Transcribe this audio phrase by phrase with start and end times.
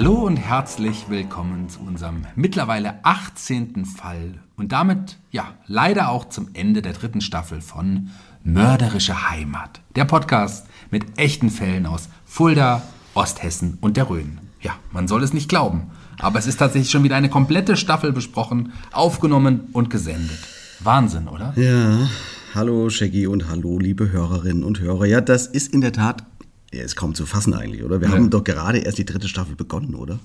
[0.00, 3.84] Hallo und herzlich willkommen zu unserem mittlerweile 18.
[3.84, 8.08] Fall und damit ja leider auch zum Ende der dritten Staffel von
[8.42, 12.80] Mörderische Heimat, der Podcast mit echten Fällen aus Fulda,
[13.12, 14.38] Osthessen und der Rhön.
[14.62, 18.10] Ja, man soll es nicht glauben, aber es ist tatsächlich schon wieder eine komplette Staffel
[18.14, 20.38] besprochen, aufgenommen und gesendet.
[20.82, 21.52] Wahnsinn, oder?
[21.56, 22.08] Ja,
[22.54, 25.04] hallo Shaggy und hallo liebe Hörerinnen und Hörer.
[25.04, 26.24] Ja, das ist in der Tat
[26.72, 28.00] ja, ist kaum zu fassen eigentlich, oder?
[28.00, 28.14] Wir Ja.
[28.14, 30.18] haben doch gerade erst die dritte Staffel begonnen, oder?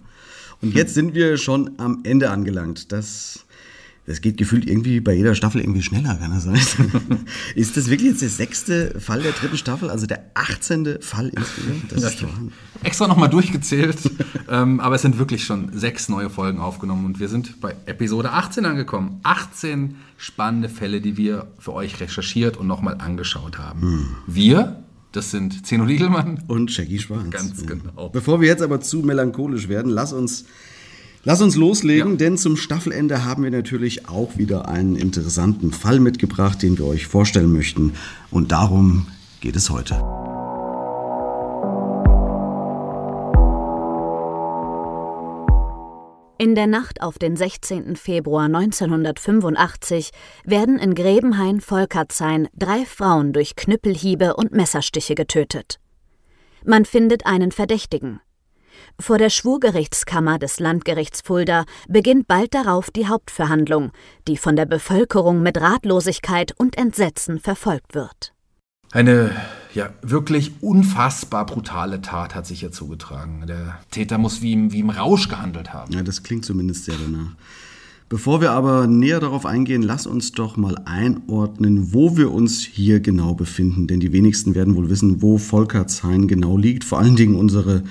[0.61, 2.91] Und jetzt sind wir schon am Ende angelangt.
[2.94, 3.45] Das,
[4.06, 6.56] das geht gefühlt irgendwie bei jeder Staffel irgendwie schneller, kann das sein?
[7.56, 11.00] ist das wirklich jetzt der sechste Fall der dritten Staffel, also der 18.
[11.01, 11.91] Fall insgesamt?
[11.91, 12.29] Das ist doch
[12.83, 13.97] Extra nochmal durchgezählt,
[14.50, 18.31] ähm, aber es sind wirklich schon sechs neue Folgen aufgenommen und wir sind bei Episode
[18.31, 19.19] 18 angekommen.
[19.23, 24.16] 18 spannende Fälle, die wir für euch recherchiert und nochmal angeschaut haben.
[24.27, 24.83] Wir,
[25.15, 26.43] das sind Zeno Diegelmann.
[26.47, 27.31] Und Shaggy Schwanz.
[27.31, 27.67] Ganz Ja.
[27.67, 28.09] genau.
[28.09, 30.45] Bevor wir jetzt aber zu melancholisch werden, lass uns,
[31.23, 32.17] lass uns loslegen, Ja.
[32.17, 37.07] denn zum Staffelende haben wir natürlich auch wieder einen interessanten Fall mitgebracht, den wir euch
[37.07, 37.93] vorstellen möchten.
[38.31, 39.07] Und darum
[39.41, 40.01] geht es heute.
[46.38, 47.96] In der Nacht auf den 16.
[47.96, 50.12] Februar 1985
[50.44, 55.79] werden in Grebenhain-Volkertshain drei Frauen durch Knüppelhiebe und Messerstiche getötet.
[56.66, 58.19] Man findet einen Verdächtigen.
[59.00, 63.94] Vor der Schwurgerichtskammer des Landgerichts Fulda beginnt bald darauf die Hauptverhandlung,
[64.28, 68.34] die von der Bevölkerung mit Ratlosigkeit und Entsetzen verfolgt wird.
[68.91, 69.31] Eine
[69.75, 73.44] ja, wirklich unfassbar brutale Tat hat sich hier zugetragen.
[73.46, 75.94] Der Täter muss wie im, wie im Rausch gehandelt haben.
[75.94, 77.36] Ja, das klingt zumindest sehr danach.
[78.08, 83.02] Bevor wir aber näher darauf eingehen, lass uns doch mal einordnen, wo wir uns hier
[83.02, 83.88] genau befinden.
[83.88, 86.84] Denn die wenigsten werden wohl wissen, wo Volkertshain genau liegt.
[86.84, 87.84] Vor allen Dingen unsere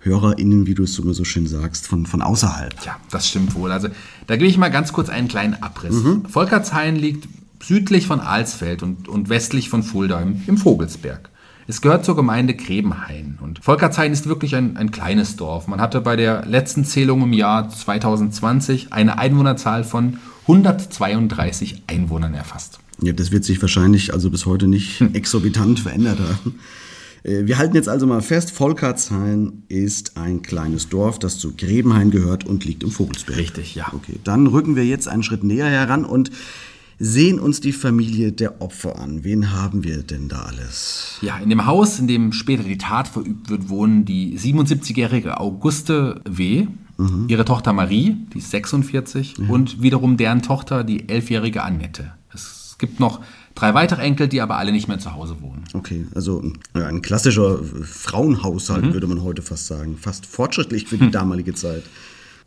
[0.00, 2.74] HörerInnen, wie du es immer so schön sagst, von, von außerhalb.
[2.84, 3.72] Ja, das stimmt wohl.
[3.72, 3.88] Also
[4.26, 5.96] da gebe ich mal ganz kurz einen kleinen Abriss.
[6.28, 7.28] Volkertshain liegt
[7.62, 11.30] südlich von Alsfeld und, und westlich von Fulda im, im Vogelsberg.
[11.68, 13.38] Es gehört zur Gemeinde Grebenhain.
[13.40, 15.68] Und Volkertshain ist wirklich ein, ein kleines Dorf.
[15.68, 22.80] Man hatte bei der letzten Zählung im Jahr 2020 eine Einwohnerzahl von 132 Einwohnern erfasst.
[23.00, 26.58] Ja, das wird sich wahrscheinlich also bis heute nicht exorbitant verändert haben.
[27.22, 32.10] Äh, Wir halten jetzt also mal fest, Volkertshain ist ein kleines Dorf, das zu Grebenhain
[32.10, 33.38] gehört und liegt im Vogelsberg.
[33.38, 33.86] Richtig, ja.
[33.92, 36.30] Okay, dann rücken wir jetzt einen Schritt näher heran und
[36.98, 39.24] sehen uns die Familie der Opfer an.
[39.24, 41.18] Wen haben wir denn da alles?
[41.22, 46.20] Ja, in dem Haus, in dem später die Tat verübt wird, wohnen die 77-jährige Auguste
[46.24, 46.66] W.,
[47.26, 52.12] ihre Tochter Marie, die ist 46, und wiederum deren Tochter, die 11-jährige Annette.
[52.32, 53.20] Es gibt noch
[53.54, 55.64] drei weitere Enkel, die aber alle nicht mehr zu Hause wohnen.
[55.72, 56.42] Okay, also
[56.74, 59.96] ein klassischer Frauenhaushalt, würde man heute fast sagen.
[59.96, 61.82] Fast fortschrittlich für die damalige Zeit.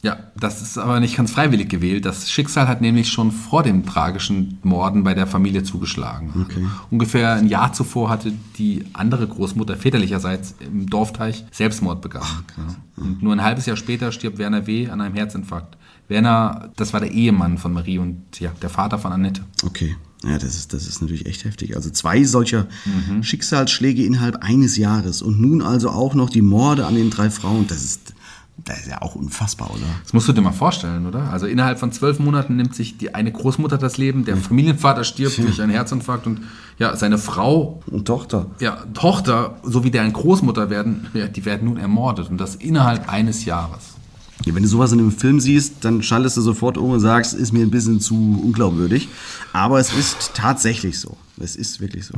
[0.01, 2.05] Ja, das ist aber nicht ganz freiwillig gewählt.
[2.05, 6.45] Das Schicksal hat nämlich schon vor dem tragischen Morden bei der Familie zugeschlagen.
[6.45, 6.65] Okay.
[6.91, 12.27] Ungefähr ein Jahr zuvor hatte die andere Großmutter väterlicherseits im Dorfteich Selbstmord begangen.
[12.57, 13.03] Ja.
[13.03, 14.89] Und nur ein halbes Jahr später stirbt Werner W.
[14.89, 15.77] an einem Herzinfarkt.
[16.07, 19.43] Werner, das war der Ehemann von Marie und ja, der Vater von Annette.
[19.65, 19.95] Okay.
[20.23, 21.75] Ja, das ist, das ist natürlich echt heftig.
[21.75, 22.67] Also zwei solcher
[23.21, 27.67] Schicksalsschläge innerhalb eines Jahres und nun also auch noch die Morde an den drei Frauen.
[27.67, 28.14] Das ist,
[28.63, 29.83] das ist ja auch unfassbar, oder?
[30.03, 31.29] Das musst du dir mal vorstellen, oder?
[31.31, 35.37] Also innerhalb von zwölf Monaten nimmt sich die eine Großmutter das Leben, der Familienvater stirbt
[35.37, 36.41] durch einen Herzinfarkt und
[36.79, 38.47] ja, seine Frau, Und Tochter.
[38.59, 43.45] ja, Tochter sowie deren Großmutter werden, ja, die werden nun ermordet und das innerhalb eines
[43.45, 43.93] Jahres.
[44.45, 47.33] Ja, wenn du sowas in einem Film siehst, dann schaltest du sofort um und sagst,
[47.33, 49.07] ist mir ein bisschen zu unglaubwürdig.
[49.53, 51.15] Aber es ist tatsächlich so.
[51.39, 52.15] Es ist wirklich so.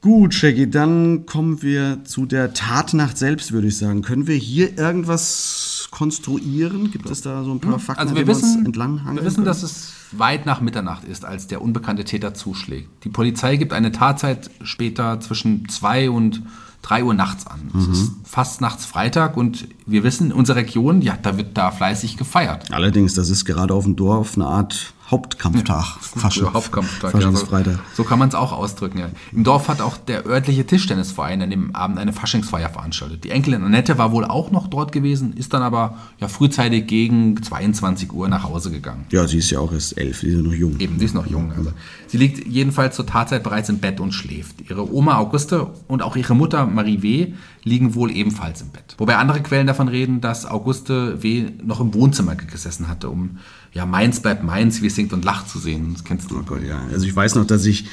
[0.00, 4.02] Gut, Shaggy, dann kommen wir zu der Tatnacht selbst, würde ich sagen.
[4.02, 6.92] Können wir hier irgendwas konstruieren?
[6.92, 9.46] Gibt es da so ein paar Fakten, Also wir wissen, entlanghangeln wir wissen, können?
[9.46, 12.88] dass es weit nach Mitternacht ist, als der unbekannte Täter zuschlägt.
[13.04, 16.42] Die Polizei gibt eine Tatzeit später zwischen 2 und
[16.82, 17.70] 3 Uhr nachts an.
[17.72, 17.80] Mhm.
[17.80, 21.72] Es ist fast nachts Freitag und wir wissen, in unserer Region, ja, da wird da
[21.72, 22.70] fleißig gefeiert.
[22.72, 25.98] Allerdings, das ist gerade auf dem Dorf eine Art Hauptkampftag.
[26.02, 27.14] Fasch- Oder Hauptkampftag.
[27.14, 27.78] Ja, so, Faschingsfreitag.
[27.94, 28.98] so kann man es auch ausdrücken.
[28.98, 29.08] Ja.
[29.32, 33.24] Im Dorf hat auch der örtliche Tischtennisverein an dem Abend eine Faschingsfeier veranstaltet.
[33.24, 37.42] Die Enkelin Annette war wohl auch noch dort gewesen, ist dann aber ja, frühzeitig gegen
[37.42, 39.06] 22 Uhr nach Hause gegangen.
[39.10, 40.78] Ja, sie ist ja auch erst elf, sie ist ja noch jung.
[40.78, 41.52] Eben, sie ist noch jung.
[41.56, 41.72] Also.
[42.06, 44.68] Sie liegt jedenfalls zur Tatzeit bereits im Bett und schläft.
[44.68, 47.32] Ihre Oma Auguste und auch ihre Mutter Marie W.
[47.64, 48.94] liegen wohl ebenfalls im Bett.
[48.98, 51.46] Wobei andere Quellen davon reden, dass Auguste W.
[51.62, 53.38] noch im Wohnzimmer gesessen hatte, um
[53.78, 55.92] ja, Mainz bleibt Mainz, wie es singt und lacht zu sehen.
[55.92, 56.38] Das kennst du.
[56.38, 56.82] Oh Gott, ja.
[56.92, 57.84] Also ich weiß noch, dass ich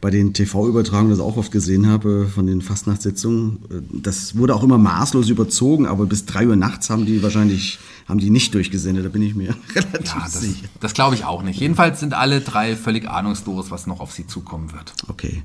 [0.00, 3.58] bei den TV-Übertragungen das auch oft gesehen habe von den Fastnachtssitzungen.
[3.92, 8.18] Das wurde auch immer maßlos überzogen, aber bis drei Uhr nachts haben die wahrscheinlich haben
[8.18, 9.04] die nicht durchgesendet.
[9.04, 10.66] Da bin ich mir relativ Ja, das, sicher.
[10.80, 11.58] das glaube ich auch nicht.
[11.58, 14.92] Jedenfalls sind alle drei völlig ahnungslos, was noch auf sie zukommen wird.
[15.08, 15.42] Okay.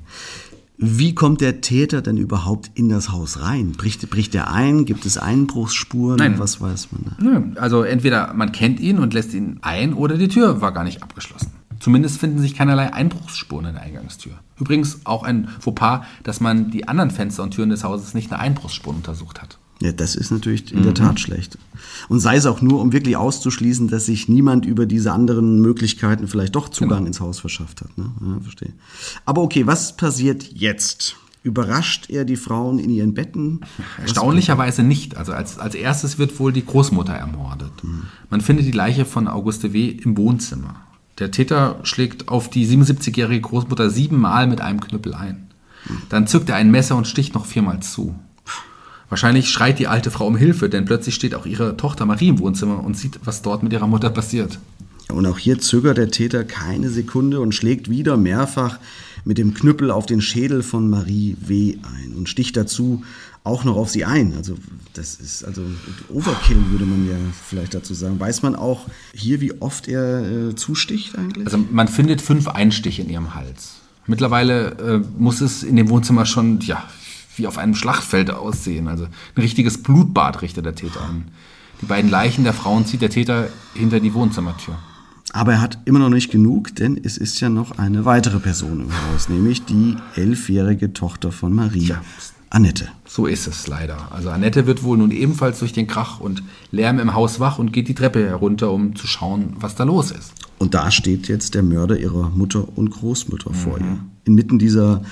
[0.80, 3.72] Wie kommt der Täter denn überhaupt in das Haus rein?
[3.72, 4.84] Bricht, bricht er ein?
[4.84, 6.16] Gibt es Einbruchsspuren?
[6.18, 6.38] Nein.
[6.38, 7.22] Was weiß man da?
[7.22, 10.84] Nö, Also entweder man kennt ihn und lässt ihn ein oder die Tür war gar
[10.84, 11.50] nicht abgeschlossen.
[11.80, 14.32] Zumindest finden sich keinerlei Einbruchsspuren in der Eingangstür.
[14.58, 18.38] Übrigens auch ein Fauxpas, dass man die anderen Fenster und Türen des Hauses nicht nach
[18.40, 19.58] Einbruchsspuren untersucht hat.
[19.80, 21.56] Ja, das ist natürlich in der Tat schlecht.
[22.08, 26.26] Und sei es auch nur, um wirklich auszuschließen, dass sich niemand über diese anderen Möglichkeiten
[26.26, 27.96] vielleicht doch Zugang ins Haus verschafft hat.
[27.96, 28.10] Ne?
[28.20, 28.72] Ja, verstehe.
[29.24, 31.16] Aber okay, was passiert jetzt?
[31.44, 33.60] Überrascht er die Frauen in ihren Betten?
[34.00, 35.16] Erstaunlicherweise nicht.
[35.16, 37.70] Also als, als erstes wird wohl die Großmutter ermordet.
[38.30, 39.88] Man findet die Leiche von Auguste W.
[39.88, 40.74] im Wohnzimmer.
[41.18, 45.46] Der Täter schlägt auf die 77-jährige Großmutter siebenmal mit einem Knüppel ein.
[46.08, 48.14] Dann zückt er ein Messer und sticht noch viermal zu.
[49.08, 52.38] Wahrscheinlich schreit die alte Frau um Hilfe, denn plötzlich steht auch ihre Tochter Marie im
[52.38, 54.58] Wohnzimmer und sieht, was dort mit ihrer Mutter passiert.
[55.08, 58.78] Und auch hier zögert der Täter keine Sekunde und schlägt wieder mehrfach
[59.24, 61.76] mit dem Knüppel auf den Schädel von Marie W.
[61.82, 63.02] ein und sticht dazu
[63.44, 64.34] auch noch auf sie ein.
[64.36, 64.56] Also
[64.92, 65.62] das ist also
[66.10, 67.16] Overkill würde man ja
[67.46, 68.20] vielleicht dazu sagen.
[68.20, 71.46] Weiß man auch hier, wie oft er äh, zusticht eigentlich?
[71.46, 73.76] Also man findet fünf Einstiche in ihrem Hals.
[74.06, 76.88] Mittlerweile äh, muss es in dem Wohnzimmer schon, ja,
[77.38, 78.88] wie auf einem Schlachtfeld aussehen.
[78.88, 81.24] Also ein richtiges Blutbad richtet der Täter an.
[81.80, 84.76] Die beiden Leichen der Frauen zieht der Täter hinter die Wohnzimmertür.
[85.32, 88.80] Aber er hat immer noch nicht genug, denn es ist ja noch eine weitere Person
[88.80, 92.02] im Haus, nämlich die elfjährige Tochter von Marie, Ja.
[92.50, 92.88] Annette.
[93.06, 94.10] So ist es leider.
[94.10, 97.74] Also Annette wird wohl nun ebenfalls durch den Krach und Lärm im Haus wach und
[97.74, 100.32] geht die Treppe herunter, um zu schauen, was da los ist.
[100.56, 103.98] Und da steht jetzt der Mörder ihrer Mutter und Großmutter vor ihr.
[104.24, 105.02] Inmitten dieser,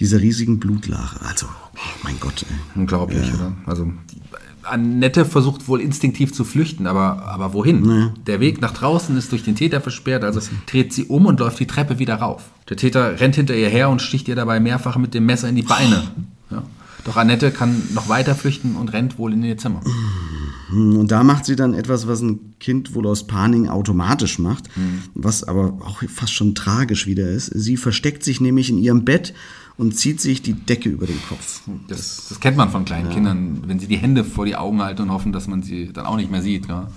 [0.00, 1.20] dieser riesigen Blutlache.
[1.24, 2.44] Also, oh mein Gott.
[2.48, 2.80] Ey.
[2.80, 3.52] Unglaublich, oder?
[3.66, 3.92] Also
[4.62, 8.12] Annette versucht wohl instinktiv zu flüchten, aber, aber wohin?
[8.26, 11.58] Der Weg nach draußen ist durch den Täter versperrt, also dreht sie um und läuft
[11.60, 12.50] die Treppe wieder rauf.
[12.68, 15.56] Der Täter rennt hinter ihr her und sticht ihr dabei mehrfach mit dem Messer in
[15.56, 16.02] die Beine.
[16.50, 16.62] Ja.
[17.04, 19.80] Doch Annette kann noch weiter flüchten und rennt wohl in ihr Zimmer.
[20.70, 24.68] Und da macht sie dann etwas, was ein Kind wohl aus Panik automatisch macht,
[25.14, 27.46] was aber auch fast schon tragisch wieder ist.
[27.46, 29.32] Sie versteckt sich nämlich in ihrem Bett
[29.80, 31.62] und zieht sich die Decke über den Kopf.
[31.88, 35.00] Das, das kennt man von kleinen Kindern, wenn sie die Hände vor die Augen halten
[35.00, 36.68] und hoffen, dass man sie dann auch nicht mehr sieht.
[36.68, 36.88] Ja.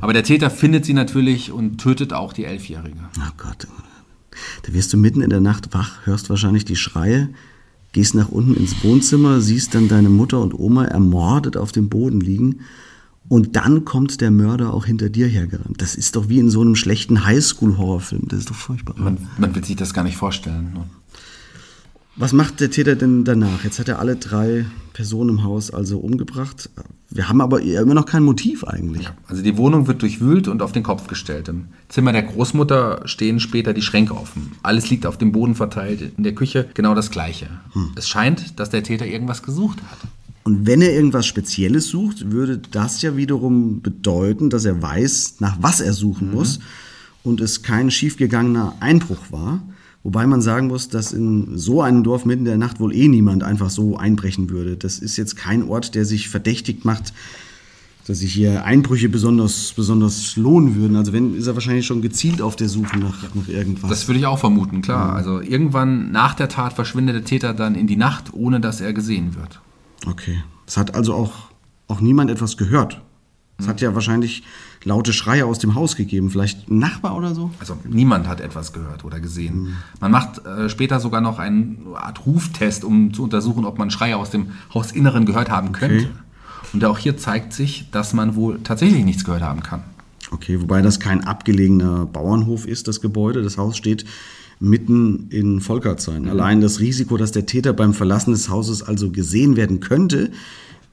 [0.00, 2.98] Aber der Täter findet sie natürlich und tötet auch die Elfjährige.
[3.16, 3.68] Oh Gott.
[4.64, 7.28] Da wirst du mitten in der Nacht wach, hörst wahrscheinlich die Schreie,
[7.92, 12.18] gehst nach unten ins Wohnzimmer, siehst dann deine Mutter und Oma ermordet auf dem Boden
[12.18, 12.62] liegen.
[13.28, 15.80] Und dann kommt der Mörder auch hinter dir hergerannt.
[15.80, 18.26] Das ist doch wie in so einem schlechten Highschool-Horrorfilm.
[18.26, 18.96] Das ist doch furchtbar.
[18.98, 20.76] Man, man will sich das gar nicht vorstellen.
[22.18, 23.62] Was macht der Täter denn danach?
[23.64, 26.70] Jetzt hat er alle drei Personen im Haus also umgebracht.
[27.10, 29.06] Wir haben aber immer noch kein Motiv eigentlich.
[29.28, 31.48] Also die Wohnung wird durchwühlt und auf den Kopf gestellt.
[31.48, 34.52] Im Zimmer der Großmutter stehen später die Schränke offen.
[34.62, 36.12] Alles liegt auf dem Boden verteilt.
[36.16, 37.48] In der Küche genau das Gleiche.
[37.72, 37.90] Hm.
[37.96, 39.98] Es scheint, dass der Täter irgendwas gesucht hat.
[40.44, 45.56] Und wenn er irgendwas Spezielles sucht, würde das ja wiederum bedeuten, dass er weiß, nach
[45.60, 46.34] was er suchen mhm.
[46.34, 46.60] muss
[47.24, 49.60] und es kein schiefgegangener Einbruch war.
[50.06, 53.08] Wobei man sagen muss, dass in so einem Dorf mitten in der Nacht wohl eh
[53.08, 54.76] niemand einfach so einbrechen würde.
[54.76, 57.12] Das ist jetzt kein Ort, der sich verdächtig macht,
[58.06, 60.94] dass sich hier Einbrüche besonders, besonders lohnen würden.
[60.94, 63.90] Also wenn, ist er wahrscheinlich schon gezielt auf der Suche nach, nach irgendwas.
[63.90, 65.12] Das würde ich auch vermuten, klar.
[65.12, 68.92] Also irgendwann nach der Tat verschwindet der Täter dann in die Nacht, ohne dass er
[68.92, 69.60] gesehen wird.
[70.06, 70.40] Okay.
[70.68, 71.50] Es hat also auch,
[71.88, 73.02] auch niemand etwas gehört.
[73.58, 73.70] Es mhm.
[73.70, 74.44] hat ja wahrscheinlich
[74.86, 76.30] laute Schreie aus dem Haus gegeben.
[76.30, 77.50] Vielleicht ein Nachbar oder so?
[77.58, 79.62] Also niemand hat etwas gehört oder gesehen.
[79.62, 79.76] Mhm.
[80.00, 84.16] Man macht äh, später sogar noch eine Art Ruftest, um zu untersuchen, ob man Schreie
[84.16, 86.06] aus dem Hausinneren gehört haben könnte.
[86.06, 86.08] Okay.
[86.72, 89.82] Und auch hier zeigt sich, dass man wohl tatsächlich nichts gehört haben kann.
[90.30, 93.42] Okay, wobei das kein abgelegener Bauernhof ist, das Gebäude.
[93.42, 94.04] Das Haus steht
[94.60, 96.22] mitten in Volkertsheim.
[96.22, 96.30] Mhm.
[96.30, 100.30] Allein das Risiko, dass der Täter beim Verlassen des Hauses also gesehen werden könnte,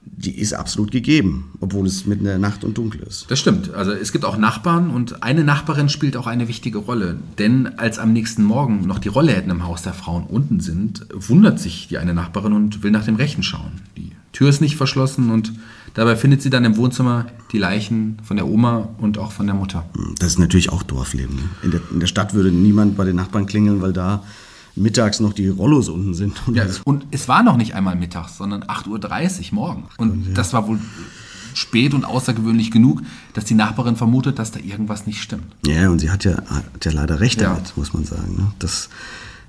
[0.06, 3.30] die ist absolut gegeben, obwohl es mitten in der Nacht und dunkel ist.
[3.30, 3.74] Das stimmt.
[3.74, 7.18] Also es gibt auch Nachbarn und eine Nachbarin spielt auch eine wichtige Rolle.
[7.38, 11.58] Denn als am nächsten Morgen noch die Rollläden im Haus der Frauen unten sind, wundert
[11.58, 13.72] sich die eine Nachbarin und will nach dem Rechen schauen.
[13.96, 15.52] Die Tür ist nicht verschlossen und
[15.94, 19.54] dabei findet sie dann im Wohnzimmer die Leichen von der Oma und auch von der
[19.54, 19.84] Mutter.
[20.18, 21.36] Das ist natürlich auch Dorfleben.
[21.36, 21.42] Ne?
[21.62, 24.24] In, der, in der Stadt würde niemand bei den Nachbarn klingeln, weil da
[24.76, 26.46] mittags noch die Rollos unten sind.
[26.46, 29.84] Und, ja, und es war noch nicht einmal mittags, sondern 8.30 Uhr morgen.
[29.98, 30.34] Und ja.
[30.34, 30.78] das war wohl
[31.54, 33.02] spät und außergewöhnlich genug,
[33.32, 35.54] dass die Nachbarin vermutet, dass da irgendwas nicht stimmt.
[35.64, 37.54] Ja, und sie hat ja, hat ja leider recht ja.
[37.54, 38.34] damit, muss man sagen.
[38.36, 38.52] Ne?
[38.58, 38.90] Das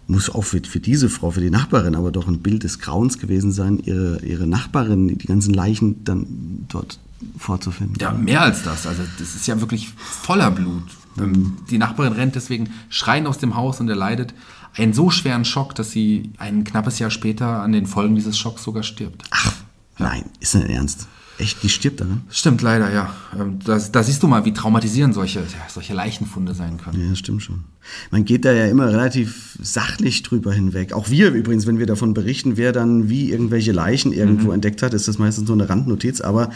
[0.08, 3.17] muss auch für, für diese Frau, für die Nachbarin, aber doch ein Bild des Grauens
[3.17, 7.00] gewesen sein, ihre, ihre Nachbarin, die ganzen Leichen dann dort
[7.38, 7.98] vorzufinden.
[8.00, 8.88] Ja, mehr als das.
[8.88, 10.84] Also das ist ja wirklich voller Blut.
[11.16, 11.58] Mhm.
[11.70, 14.34] Die Nachbarin rennt deswegen schreien aus dem Haus und er leidet
[14.76, 18.64] einen so schweren Schock, dass sie ein knappes Jahr später an den Folgen dieses Schocks
[18.64, 19.24] sogar stirbt.
[19.32, 19.54] Ach,
[19.98, 20.08] ja.
[20.08, 21.08] nein, ist das ernst?
[21.38, 22.22] Echt, die stirbt daran?
[22.30, 23.14] Stimmt, leider, ja.
[23.38, 27.10] Ähm, da, siehst du mal, wie traumatisierend solche, solche Leichenfunde sein können.
[27.10, 27.66] Ja, stimmt schon.
[28.10, 30.94] Man geht da ja immer relativ sachlich drüber hinweg.
[30.94, 34.56] Auch wir übrigens, wenn wir davon berichten, wer dann wie irgendwelche Leichen irgendwo mhm.
[34.56, 36.22] entdeckt hat, ist das meistens nur eine Randnotiz.
[36.22, 36.52] Aber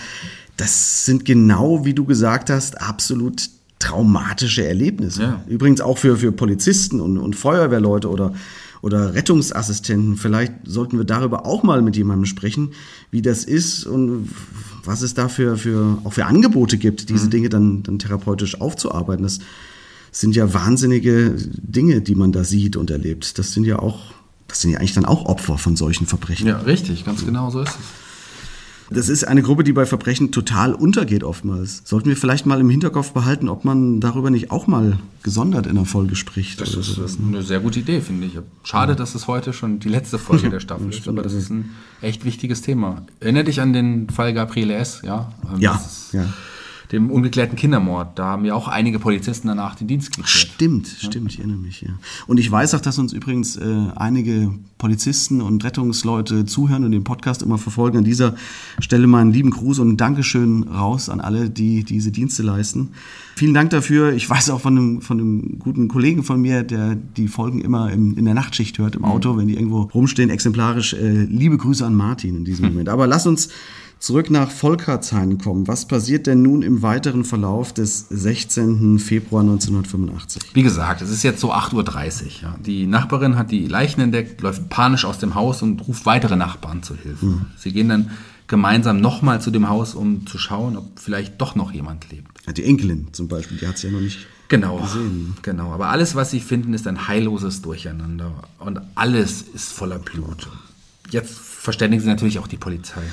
[0.60, 3.50] das sind genau, wie du gesagt hast, absolut
[3.80, 5.22] traumatische Erlebnisse.
[5.22, 5.44] Ja.
[5.48, 8.34] Übrigens auch für, für Polizisten und, und Feuerwehrleute oder,
[8.82, 10.18] oder Rettungsassistenten.
[10.18, 12.72] Vielleicht sollten wir darüber auch mal mit jemandem sprechen,
[13.10, 14.30] wie das ist und
[14.84, 17.30] was es da für, für, auch für Angebote gibt, diese mhm.
[17.30, 19.24] Dinge dann, dann therapeutisch aufzuarbeiten.
[19.24, 19.40] Das
[20.12, 23.38] sind ja wahnsinnige Dinge, die man da sieht und erlebt.
[23.40, 24.12] Das sind ja auch,
[24.50, 26.48] das sind ja eigentlich dann auch Opfer von solchen Verbrechen.
[26.48, 28.09] Ja, richtig, ganz genau so ist es.
[28.92, 31.82] Das ist eine Gruppe, die bei Verbrechen total untergeht oftmals.
[31.86, 35.76] Sollten wir vielleicht mal im Hinterkopf behalten, ob man darüber nicht auch mal gesondert in
[35.76, 36.60] der Folge spricht.
[36.60, 37.28] Das ist sowas, ne?
[37.28, 38.38] eine sehr gute Idee, finde ich.
[38.64, 41.72] Schade, dass es heute schon die letzte Folge der Staffel ist, aber das ist ein
[42.02, 43.04] echt wichtiges Thema.
[43.20, 45.32] Erinnere dich an den Fall Gabriele S., ja?
[45.54, 45.82] Ähm, ja,
[46.14, 46.26] ja
[46.92, 48.18] dem ungeklärten Kindermord.
[48.18, 50.30] Da haben ja auch einige Polizisten danach den Dienst gekriegt.
[50.30, 51.10] Stimmt, ja.
[51.10, 51.90] stimmt, ich erinnere mich, ja.
[52.26, 57.04] Und ich weiß auch, dass uns übrigens äh, einige Polizisten und Rettungsleute zuhören und den
[57.04, 58.00] Podcast immer verfolgen.
[58.00, 58.34] An dieser
[58.80, 62.90] Stelle mal einen lieben Gruß und ein Dankeschön raus an alle, die diese Dienste leisten.
[63.36, 64.14] Vielen Dank dafür.
[64.14, 67.92] Ich weiß auch von einem, von einem guten Kollegen von mir, der die Folgen immer
[67.92, 69.10] im, in der Nachtschicht hört, im mhm.
[69.10, 70.94] Auto, wenn die irgendwo rumstehen, exemplarisch.
[70.94, 72.90] Äh, liebe Grüße an Martin in diesem Moment.
[72.90, 73.50] Aber lass uns
[74.00, 75.68] zurück nach Volkertshain kommen.
[75.68, 79.00] Was passiert denn nun im weiteren Verlauf des 16.
[79.00, 80.52] Februar 1985?
[80.54, 82.32] Wie gesagt, es ist jetzt so 8.30 Uhr.
[82.42, 82.56] Ja.
[82.66, 86.82] Die Nachbarin hat die Leichen entdeckt, läuft panisch aus dem Haus und ruft weitere Nachbarn
[86.82, 87.26] zu Hilfe.
[87.26, 87.46] Mhm.
[87.58, 88.12] Sie gehen dann
[88.48, 92.58] gemeinsam nochmal zu dem Haus, um zu schauen, ob vielleicht doch noch jemand lebt.
[92.58, 95.36] die Enkelin zum Beispiel, die hat sie ja noch nicht genau, gesehen.
[95.44, 100.48] Genau, aber alles, was sie finden, ist ein heilloses Durcheinander und alles ist voller Blut.
[101.12, 103.04] Jetzt verständigen sie natürlich auch die Polizei.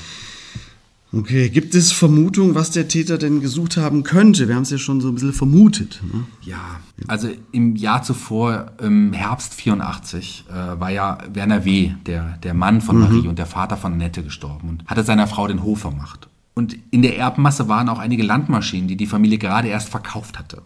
[1.13, 4.49] Okay, gibt es Vermutungen, was der Täter denn gesucht haben könnte?
[4.49, 6.01] Wir haben es ja schon so ein bisschen vermutet.
[6.03, 6.25] Ne?
[6.43, 12.55] Ja, also im Jahr zuvor, im Herbst 84, äh, war ja Werner W., der, der
[12.55, 13.03] Mann von mhm.
[13.03, 16.29] Marie und der Vater von Annette gestorben und hatte seiner Frau den Hof vermacht.
[16.55, 20.63] Und in der Erbmasse waren auch einige Landmaschinen, die die Familie gerade erst verkauft hatte.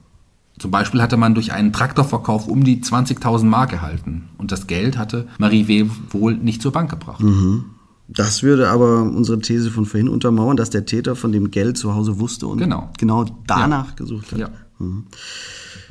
[0.58, 4.28] Zum Beispiel hatte man durch einen Traktorverkauf um die 20.000 Mark erhalten.
[4.38, 5.86] Und das Geld hatte Marie W.
[6.10, 7.22] wohl nicht zur Bank gebracht.
[7.22, 7.64] Mhm.
[8.12, 11.94] Das würde aber unsere These von vorhin untermauern, dass der Täter von dem Geld zu
[11.94, 13.94] Hause wusste und genau, genau danach ja.
[13.94, 14.38] gesucht hat.
[14.38, 14.50] Ja.
[14.78, 15.04] Mhm.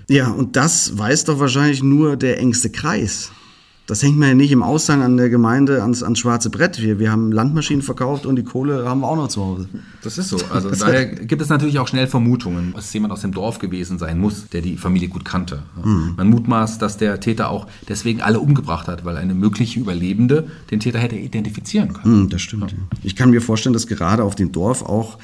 [0.09, 3.31] ja, und das weiß doch wahrscheinlich nur der engste Kreis
[3.89, 6.79] Das hängt mir ja nicht im Aushang an der Gemeinde ans, ans schwarze Brett.
[6.79, 9.67] Wir, wir haben Landmaschinen verkauft und die Kohle haben wir auch noch zu Hause.
[10.03, 10.37] Das ist so.
[10.53, 14.19] Also daher gibt es natürlich auch schnell Vermutungen, dass jemand aus dem Dorf gewesen sein
[14.19, 15.63] muss, der die Familie gut kannte.
[15.83, 16.13] Mhm.
[16.17, 20.79] Man mutmaßt, dass der Täter auch deswegen alle umgebracht hat, weil eine mögliche Überlebende den
[20.79, 22.25] Täter hätte identifizieren können.
[22.25, 22.71] Mhm, das stimmt.
[22.71, 22.77] Ja.
[23.01, 25.17] Ich kann mir vorstellen, dass gerade auf dem Dorf auch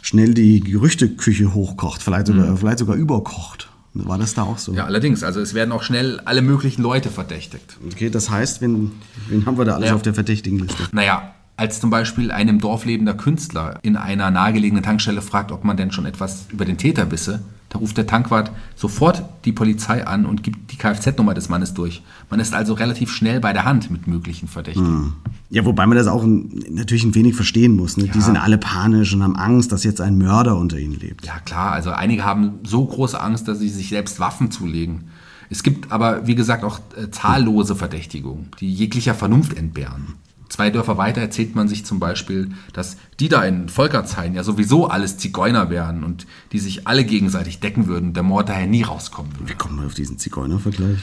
[0.00, 2.56] schnell die Gerüchteküche hochkocht, vielleicht sogar, mhm.
[2.56, 3.69] vielleicht sogar überkocht.
[3.92, 4.72] War das da auch so?
[4.72, 5.24] Ja, allerdings.
[5.24, 7.76] Also es werden auch schnell alle möglichen Leute verdächtigt.
[7.86, 8.92] Okay, das heißt, wen,
[9.28, 9.94] wen haben wir da alles ja.
[9.94, 10.84] auf der Verdächtigenliste?
[10.92, 15.62] Naja, als zum Beispiel ein im Dorf lebender Künstler in einer nahegelegenen Tankstelle fragt, ob
[15.62, 20.06] man denn schon etwas über den Täter wisse, da ruft der Tankwart sofort die Polizei
[20.06, 22.02] an und gibt die Kfz-Nummer des Mannes durch.
[22.30, 24.88] Man ist also relativ schnell bei der Hand mit möglichen Verdächtigen.
[24.88, 25.12] Hm.
[25.50, 27.98] Ja, wobei man das auch natürlich ein wenig verstehen muss.
[27.98, 28.06] Ne?
[28.06, 28.12] Ja.
[28.12, 31.26] Die sind alle panisch und haben Angst, dass jetzt ein Mörder unter ihnen lebt.
[31.26, 31.72] Ja, klar.
[31.72, 35.10] Also einige haben so große Angst, dass sie sich selbst Waffen zulegen.
[35.50, 40.14] Es gibt aber, wie gesagt, auch äh, zahllose Verdächtigungen, die jeglicher Vernunft entbehren.
[40.50, 44.88] Zwei Dörfer weiter erzählt man sich zum Beispiel, dass die da in Volkertshain ja sowieso
[44.88, 49.32] alles Zigeuner wären und die sich alle gegenseitig decken würden, der Mord daher nie rauskommen
[49.38, 49.48] würde.
[49.48, 50.98] Wie kommt man auf diesen Zigeuner-Vergleich?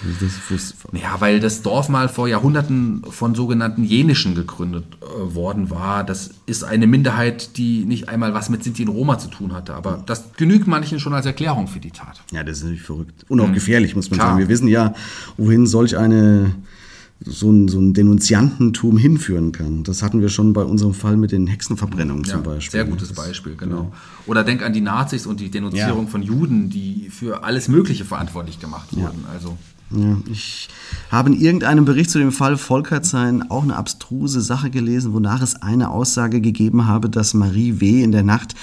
[0.92, 6.04] Ja, weil das Dorf mal vor Jahrhunderten von sogenannten Jenischen gegründet äh, worden war.
[6.04, 9.76] Das ist eine Minderheit, die nicht einmal was mit Sinti und Roma zu tun hatte.
[9.76, 12.22] Aber das genügt manchen schon als Erklärung für die Tat.
[12.34, 13.26] Ja, das ist natürlich verrückt.
[13.30, 13.54] Und auch mhm.
[13.54, 14.32] gefährlich, muss man Klar.
[14.32, 14.40] sagen.
[14.40, 14.94] Wir wissen ja,
[15.38, 16.54] wohin solch eine
[17.20, 19.84] so ein, so ein Denunziantentum hinführen kann.
[19.84, 22.72] Das hatten wir schon bei unserem Fall mit den Hexenverbrennungen ja, zum Beispiel.
[22.72, 23.92] Sehr gutes Beispiel, genau.
[23.92, 23.92] Ja.
[24.28, 26.12] Oder denk an die Nazis und die Denunzierung ja.
[26.12, 29.26] von Juden, die für alles Mögliche verantwortlich gemacht wurden.
[29.34, 29.58] Also.
[30.30, 30.68] Ich
[31.10, 35.62] habe in irgendeinem Bericht zu dem Fall Volkertsein auch eine abstruse Sache gelesen, wonach es
[35.62, 38.04] eine Aussage gegeben habe, dass Marie W.
[38.04, 38.54] in der Nacht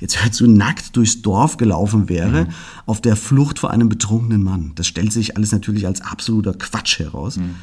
[0.00, 2.48] jetzt hört so nackt durchs Dorf gelaufen wäre, mhm.
[2.86, 4.72] auf der Flucht vor einem betrunkenen Mann.
[4.74, 7.36] Das stellt sich alles natürlich als absoluter Quatsch heraus.
[7.36, 7.54] Mhm.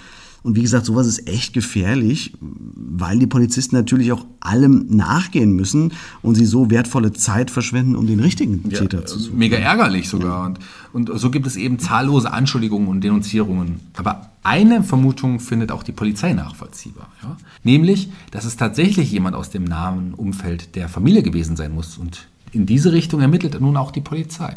[0.42, 5.94] Und wie gesagt, sowas ist echt gefährlich, weil die Polizisten natürlich auch allem nachgehen müssen
[6.22, 9.38] und sie so wertvolle Zeit verschwenden, um den richtigen ja, Täter zu suchen.
[9.38, 10.42] Mega ärgerlich sogar.
[10.42, 10.46] Ja.
[10.94, 13.82] Und, und so gibt es eben zahllose Anschuldigungen und Denunzierungen.
[13.98, 17.10] Aber eine Vermutung findet auch die Polizei nachvollziehbar.
[17.22, 17.36] Ja?
[17.64, 21.98] Nämlich, dass es tatsächlich jemand aus dem nahen Umfeld der Familie gewesen sein muss.
[21.98, 24.56] Und in diese Richtung ermittelt nun auch die Polizei.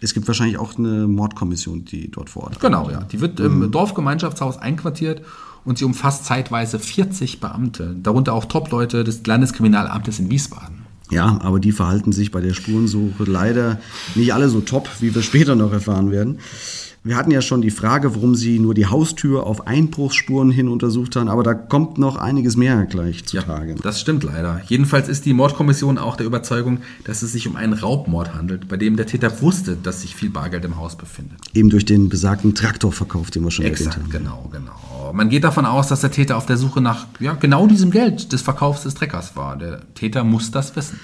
[0.00, 2.60] Es gibt wahrscheinlich auch eine Mordkommission, die dort vor Ort ist.
[2.60, 3.00] Genau, ja.
[3.04, 3.70] Die wird im mhm.
[3.70, 5.22] Dorfgemeinschaftshaus einquartiert
[5.64, 10.86] und sie umfasst zeitweise 40 Beamte, darunter auch Top-Leute des Landeskriminalamtes in Wiesbaden.
[11.10, 13.78] Ja, aber die verhalten sich bei der Spurensuche leider
[14.14, 16.40] nicht alle so top, wie wir später noch erfahren werden.
[17.06, 21.14] Wir hatten ja schon die Frage, warum Sie nur die Haustür auf Einbruchsspuren hin untersucht
[21.14, 23.74] haben, aber da kommt noch einiges mehr gleich zutage.
[23.74, 24.60] Ja, das stimmt leider.
[24.66, 28.76] Jedenfalls ist die Mordkommission auch der Überzeugung, dass es sich um einen Raubmord handelt, bei
[28.76, 31.38] dem der Täter wusste, dass sich viel Bargeld im Haus befindet.
[31.54, 34.24] Eben durch den besagten Traktorverkauf, den wir schon Exakt, erwähnt haben.
[34.24, 35.12] Genau, genau.
[35.12, 38.32] Man geht davon aus, dass der Täter auf der Suche nach ja, genau diesem Geld
[38.32, 39.56] des Verkaufs des Treckers war.
[39.56, 40.98] Der Täter muss das wissen.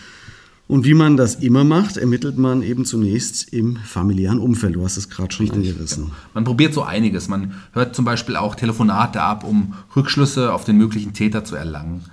[0.72, 4.74] Und wie man das immer macht, ermittelt man eben zunächst im familiären Umfeld.
[4.74, 6.04] Du hast es gerade schon Richtig, angerissen.
[6.04, 6.16] Genau.
[6.32, 7.28] Man probiert so einiges.
[7.28, 12.04] Man hört zum Beispiel auch Telefonate ab, um Rückschlüsse auf den möglichen Täter zu erlangen.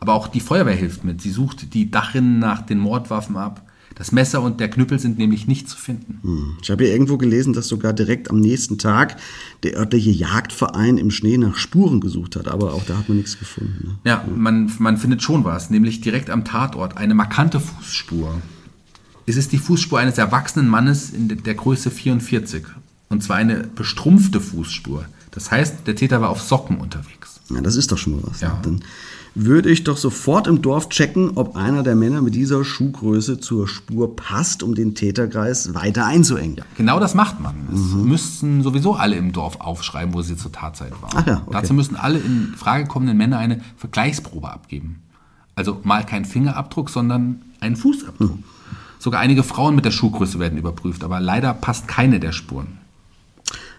[0.00, 1.20] Aber auch die Feuerwehr hilft mit.
[1.20, 3.70] Sie sucht die Dachrinnen nach den Mordwaffen ab.
[3.96, 6.18] Das Messer und der Knüppel sind nämlich nicht zu finden.
[6.22, 6.58] Hm.
[6.62, 9.16] Ich habe ja irgendwo gelesen, dass sogar direkt am nächsten Tag
[9.62, 13.38] der örtliche Jagdverein im Schnee nach Spuren gesucht hat, aber auch da hat man nichts
[13.38, 13.88] gefunden.
[13.88, 13.98] Ne?
[14.04, 14.36] Ja, ja.
[14.36, 18.42] Man, man findet schon was, nämlich direkt am Tatort eine markante Fußspur.
[19.24, 22.64] Es ist die Fußspur eines erwachsenen Mannes in der Größe 44.
[23.08, 25.06] Und zwar eine bestrumpfte Fußspur.
[25.30, 27.40] Das heißt, der Täter war auf Socken unterwegs.
[27.50, 28.40] Ja, das ist doch schon mal was.
[28.40, 28.58] Ja.
[28.62, 28.82] Dann
[29.38, 33.68] würde ich doch sofort im Dorf checken, ob einer der Männer mit dieser Schuhgröße zur
[33.68, 36.56] Spur passt, um den Täterkreis weiter einzuengen.
[36.56, 37.54] Ja, genau das macht man.
[37.70, 38.08] Es mhm.
[38.08, 41.26] müssten sowieso alle im Dorf aufschreiben, wo sie zur Tatzeit waren.
[41.26, 41.50] Ja, okay.
[41.52, 45.02] Dazu müssen alle in Frage kommenden Männer eine Vergleichsprobe abgeben.
[45.54, 48.36] Also mal kein Fingerabdruck, sondern einen Fußabdruck.
[48.36, 48.44] Mhm.
[48.98, 52.78] Sogar einige Frauen mit der Schuhgröße werden überprüft, aber leider passt keine der Spuren.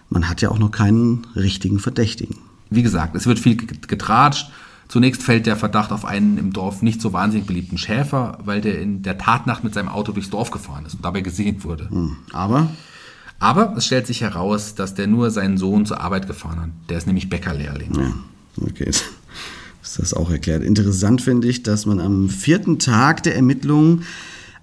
[0.08, 2.36] Man hat ja auch noch keinen richtigen Verdächtigen.
[2.70, 4.52] Wie gesagt, es wird viel getratscht
[4.88, 8.80] Zunächst fällt der Verdacht auf einen im Dorf nicht so wahnsinnig beliebten Schäfer, weil der
[8.80, 11.90] in der Tatnacht mit seinem Auto durchs Dorf gefahren ist und dabei gesehen wurde.
[11.90, 12.70] Hm, aber?
[13.38, 16.70] Aber es stellt sich heraus, dass der nur seinen Sohn zur Arbeit gefahren hat.
[16.88, 17.94] Der ist nämlich Bäckerlehrling.
[17.94, 18.14] Ja,
[18.66, 18.88] okay.
[18.88, 20.62] Ist das auch erklärt.
[20.62, 24.04] Interessant finde ich, dass man am vierten Tag der Ermittlungen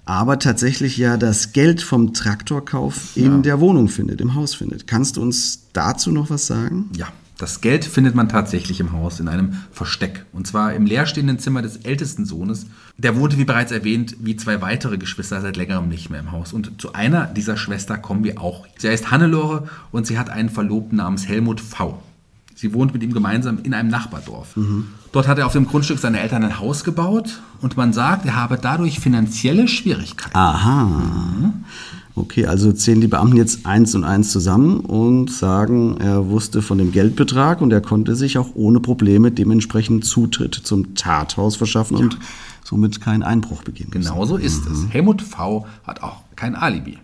[0.05, 3.37] aber tatsächlich ja das Geld vom Traktorkauf in ja.
[3.39, 4.85] der Wohnung findet, im Haus findet.
[4.85, 6.91] Kannst du uns dazu noch was sagen?
[6.95, 10.25] Ja, das Geld findet man tatsächlich im Haus in einem Versteck.
[10.31, 12.67] Und zwar im leerstehenden Zimmer des ältesten Sohnes.
[12.97, 16.53] Der wohnte, wie bereits erwähnt, wie zwei weitere Geschwister seit längerem nicht mehr im Haus.
[16.53, 18.65] Und zu einer dieser Schwester kommen wir auch.
[18.77, 22.01] Sie heißt Hannelore und sie hat einen Verlobten namens Helmut V.
[22.55, 24.55] Sie wohnt mit ihm gemeinsam in einem Nachbardorf.
[25.11, 28.35] Dort hat er auf dem Grundstück seiner Eltern ein Haus gebaut und man sagt, er
[28.37, 30.35] habe dadurch finanzielle Schwierigkeiten.
[30.37, 31.51] Aha.
[32.17, 36.77] Okay, also zählen die Beamten jetzt eins und eins zusammen und sagen, er wusste von
[36.77, 42.17] dem Geldbetrag und er konnte sich auch ohne Probleme dementsprechend Zutritt zum Tathaus verschaffen und
[42.63, 43.89] somit keinen Einbruch begehen.
[43.93, 44.03] müssen.
[44.09, 44.87] Genauso ist es.
[44.89, 45.65] Helmut V.
[45.83, 46.99] hat auch kein Alibi.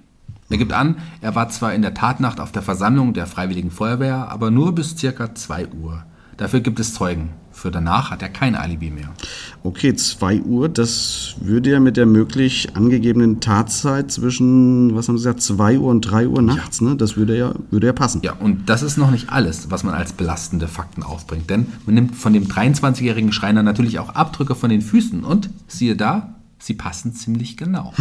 [0.50, 4.30] Er gibt an, er war zwar in der Tatnacht auf der Versammlung der Freiwilligen Feuerwehr,
[4.30, 6.04] aber nur bis circa 2 Uhr.
[6.38, 7.30] Dafür gibt es Zeugen.
[7.62, 9.14] Für danach hat er kein Alibi mehr.
[9.62, 15.26] Okay, 2 Uhr, das würde ja mit der möglich angegebenen Tatzeit zwischen, was haben Sie
[15.26, 16.96] gesagt, 2 Uhr und 3 Uhr nachts, ne?
[16.96, 18.22] Das würde ja, würde ja passen.
[18.24, 21.52] Ja, und das ist noch nicht alles, was man als belastende Fakten aufbringt.
[21.52, 25.96] Denn man nimmt von dem 23-jährigen Schreiner natürlich auch Abdrücke von den Füßen und siehe
[25.96, 27.94] da, sie passen ziemlich genau.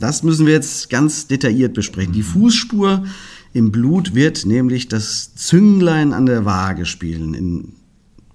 [0.00, 2.12] Das müssen wir jetzt ganz detailliert besprechen.
[2.12, 3.04] Die Fußspur
[3.52, 7.34] im Blut wird nämlich das Zünglein an der Waage spielen.
[7.34, 7.72] In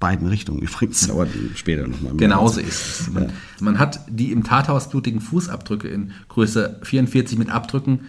[0.01, 1.07] beiden Richtungen übrigens.
[1.07, 2.17] Dauert später nochmal.
[2.17, 3.09] Genauso ist es.
[3.09, 8.01] Man, man hat die im Tathaus blutigen Fußabdrücke in Größe 44 mit Abdrücken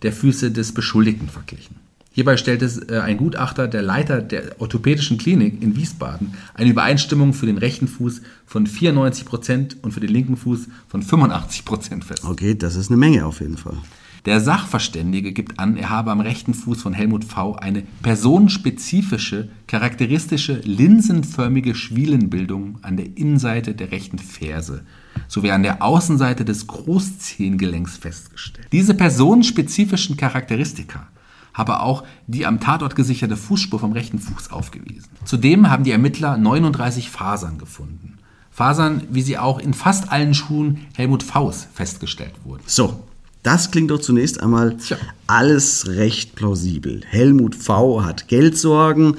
[0.00, 1.76] der Füße des Beschuldigten verglichen.
[2.12, 7.46] Hierbei stellte äh, ein Gutachter, der Leiter der orthopädischen Klinik in Wiesbaden, eine Übereinstimmung für
[7.46, 12.24] den rechten Fuß von 94 Prozent und für den linken Fuß von 85 Prozent fest.
[12.24, 13.76] Okay, das ist eine Menge auf jeden Fall.
[14.24, 17.56] Der Sachverständige gibt an, er habe am rechten Fuß von Helmut V.
[17.56, 24.84] eine personenspezifische, charakteristische, linsenförmige Schwielenbildung an der Innenseite der rechten Ferse
[25.28, 28.68] sowie an der Außenseite des Großzehengelenks festgestellt.
[28.72, 31.08] Diese personenspezifischen Charakteristika
[31.54, 35.08] habe auch die am Tatort gesicherte Fußspur vom rechten Fuß aufgewiesen.
[35.24, 38.18] Zudem haben die Ermittler 39 Fasern gefunden.
[38.50, 42.62] Fasern, wie sie auch in fast allen Schuhen Helmut Vs festgestellt wurden.
[42.66, 43.04] So,
[43.42, 44.96] das klingt doch zunächst einmal Tja.
[45.26, 47.00] alles recht plausibel.
[47.06, 48.04] Helmut V.
[48.04, 49.16] hat Geldsorgen,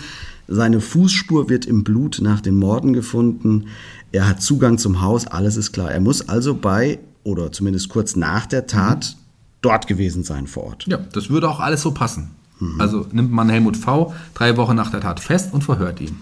[0.47, 3.67] seine Fußspur wird im Blut nach den Morden gefunden,
[4.12, 5.91] er hat Zugang zum Haus, alles ist klar.
[5.91, 9.15] Er muss also bei, oder zumindest kurz nach der Tat,
[9.62, 10.86] dort gewesen sein vor Ort.
[10.88, 12.31] Ja, das würde auch alles so passen.
[12.77, 14.13] Also nimmt man Helmut V.
[14.36, 16.17] drei Wochen nach der Tat fest und verhört ihn.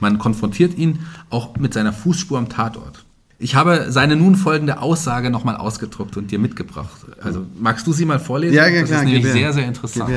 [0.00, 3.01] Man konfrontiert ihn auch mit seiner Fußspur am Tatort.
[3.42, 7.00] Ich habe seine nun folgende Aussage nochmal ausgedruckt und dir mitgebracht.
[7.20, 8.54] Also magst du sie mal vorlesen?
[8.54, 10.10] Ja, ja, das klar, ist nämlich sehr, sehr interessant.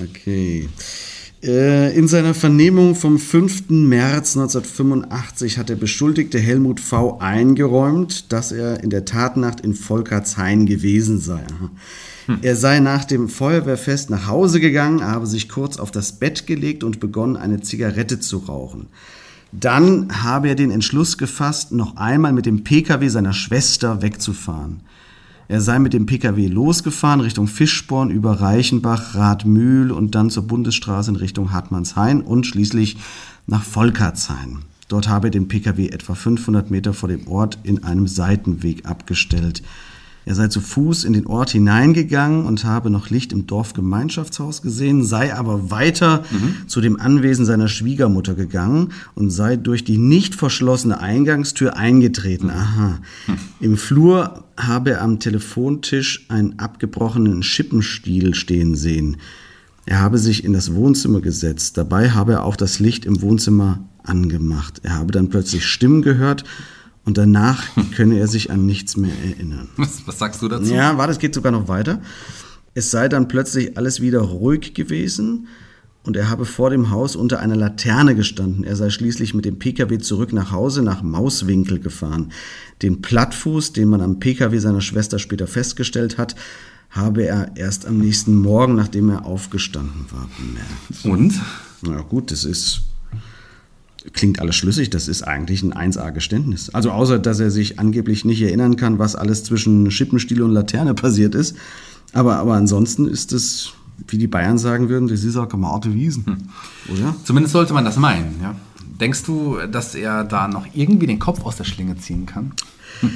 [0.00, 0.68] Okay.
[1.42, 3.70] Äh, In seiner Vernehmung vom 5.
[3.70, 7.18] März 1985 hat der Beschuldigte Helmut V.
[7.18, 11.42] eingeräumt, dass er in der Tatnacht in Volkertshain gewesen sei.
[11.42, 12.38] Aha.
[12.40, 16.84] Er sei nach dem Feuerwehrfest nach Hause gegangen, habe sich kurz auf das Bett gelegt
[16.84, 18.86] und begonnen, eine Zigarette zu rauchen.
[19.58, 24.80] Dann habe er den Entschluss gefasst, noch einmal mit dem Pkw seiner Schwester wegzufahren.
[25.46, 31.10] Er sei mit dem Pkw losgefahren Richtung Fischborn über Reichenbach, Radmühl und dann zur Bundesstraße
[31.10, 32.96] in Richtung Hartmannshain und schließlich
[33.46, 34.60] nach Volkertshain.
[34.88, 39.62] Dort habe er den Pkw etwa 500 Meter vor dem Ort in einem Seitenweg abgestellt.
[40.26, 45.04] Er sei zu Fuß in den Ort hineingegangen und habe noch Licht im Dorfgemeinschaftshaus gesehen,
[45.04, 46.24] sei aber weiter
[46.66, 52.50] zu dem Anwesen seiner Schwiegermutter gegangen und sei durch die nicht verschlossene Eingangstür eingetreten.
[52.50, 53.00] Aha.
[53.60, 59.18] Im Flur habe er am Telefontisch einen abgebrochenen Schippenstiel stehen sehen.
[59.86, 61.76] Er habe sich in das Wohnzimmer gesetzt.
[61.76, 64.80] Dabei habe er auch das Licht im Wohnzimmer angemacht.
[64.82, 66.44] Er habe dann plötzlich Stimmen gehört
[67.04, 67.64] und danach
[67.94, 69.68] könne er sich an nichts mehr erinnern.
[69.76, 70.72] Was, was sagst du dazu?
[70.72, 72.00] Ja, warte, es geht sogar noch weiter.
[72.74, 75.46] Es sei dann plötzlich alles wieder ruhig gewesen
[76.02, 78.64] und er habe vor dem Haus unter einer Laterne gestanden.
[78.64, 82.32] Er sei schließlich mit dem Pkw zurück nach Hause nach Mauswinkel gefahren.
[82.82, 86.34] Den Plattfuß, den man am Pkw seiner Schwester später festgestellt hat,
[86.90, 91.04] habe er erst am nächsten Morgen, nachdem er aufgestanden war, bemerkt.
[91.04, 91.40] Und?
[91.82, 92.82] Na gut, das ist.
[94.12, 96.70] Klingt alles schlüssig, das ist eigentlich ein 1A-Geständnis.
[96.70, 100.94] Also außer, dass er sich angeblich nicht erinnern kann, was alles zwischen Schippenstiel und Laterne
[100.94, 101.56] passiert ist.
[102.12, 103.72] Aber, aber ansonsten ist es,
[104.08, 106.50] wie die Bayern sagen würden, das ist auch gemarte Wiesen.
[106.88, 107.16] Oder?
[107.24, 108.54] Zumindest sollte man das meinen, ja.
[109.00, 112.52] Denkst du, dass er da noch irgendwie den Kopf aus der Schlinge ziehen kann?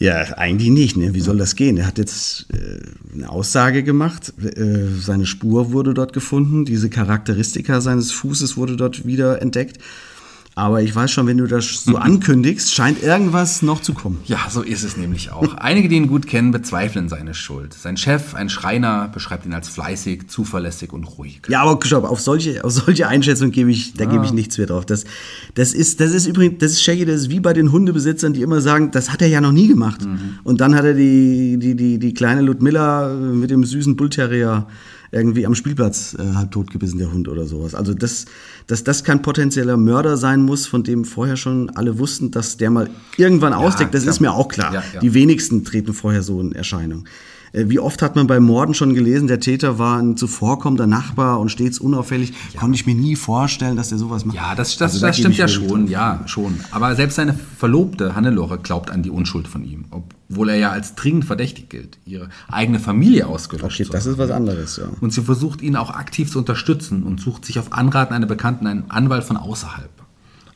[0.00, 0.96] Ja, eigentlich nicht.
[0.96, 1.12] Ne?
[1.12, 1.76] Wie soll das gehen?
[1.76, 2.80] Er hat jetzt äh,
[3.14, 4.32] eine Aussage gemacht.
[4.42, 6.64] Äh, seine Spur wurde dort gefunden.
[6.64, 9.76] Diese Charakteristika seines Fußes wurde dort wieder entdeckt.
[10.60, 14.18] Aber ich weiß schon, wenn du das so ankündigst, scheint irgendwas noch zu kommen.
[14.26, 15.54] Ja, so ist es nämlich auch.
[15.54, 17.72] Einige, die ihn gut kennen, bezweifeln seine Schuld.
[17.72, 21.40] Sein Chef, ein Schreiner, beschreibt ihn als fleißig, zuverlässig und ruhig.
[21.48, 24.66] Ja, aber stopp, auf solche, auf solche Einschätzung gebe ich, da gebe ich nichts mehr
[24.66, 24.84] drauf.
[24.84, 25.04] Das,
[25.54, 28.42] das ist, das ist übrigens, das ist Shaggy, das ist wie bei den Hundebesitzern, die
[28.42, 30.06] immer sagen, das hat er ja noch nie gemacht.
[30.44, 34.66] Und dann hat er die, die, die, die kleine Ludmilla mit dem süßen Bullterrier
[35.12, 37.74] irgendwie am Spielplatz äh, halb tot gebissen, der Hund oder sowas.
[37.74, 38.26] Also dass,
[38.66, 42.70] dass das kein potenzieller Mörder sein muss, von dem vorher schon alle wussten, dass der
[42.70, 44.14] mal irgendwann ausdeckt, das klar.
[44.14, 44.72] ist mir auch klar.
[44.74, 45.00] Ja, ja.
[45.00, 47.04] Die wenigsten treten vorher so in Erscheinung.
[47.52, 51.40] Äh, Wie oft hat man bei Morden schon gelesen, der Täter war ein zuvorkommender Nachbar
[51.40, 52.32] und stets unauffällig.
[52.56, 54.36] Konnte ich mir nie vorstellen, dass der sowas macht.
[54.36, 55.90] Ja, das, das, Also da das gebe stimmt ja schon, drauf.
[55.90, 56.60] ja, schon.
[56.70, 60.94] Aber selbst seine Verlobte Hannelore glaubt an die Unschuld von ihm, obwohl er ja als
[60.94, 64.84] dringend verdächtig gilt, ihre eigene Familie ausgelöscht Okay, das ist was anderes, ja.
[65.00, 68.66] Und sie versucht ihn auch aktiv zu unterstützen und sucht sich auf Anraten einer Bekannten
[68.66, 69.90] einen Anwalt von außerhalb.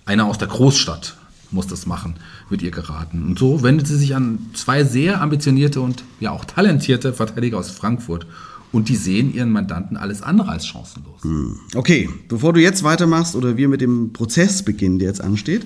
[0.06, 1.16] Einer aus der Großstadt
[1.54, 2.16] muss das machen,
[2.48, 3.22] wird ihr geraten.
[3.24, 7.70] Und so wendet sie sich an zwei sehr ambitionierte und ja auch talentierte Verteidiger aus
[7.70, 8.26] Frankfurt.
[8.72, 11.22] Und die sehen ihren Mandanten alles andere als chancenlos.
[11.76, 15.64] Okay, bevor du jetzt weitermachst oder wir mit dem Prozess beginnen, der jetzt ansteht,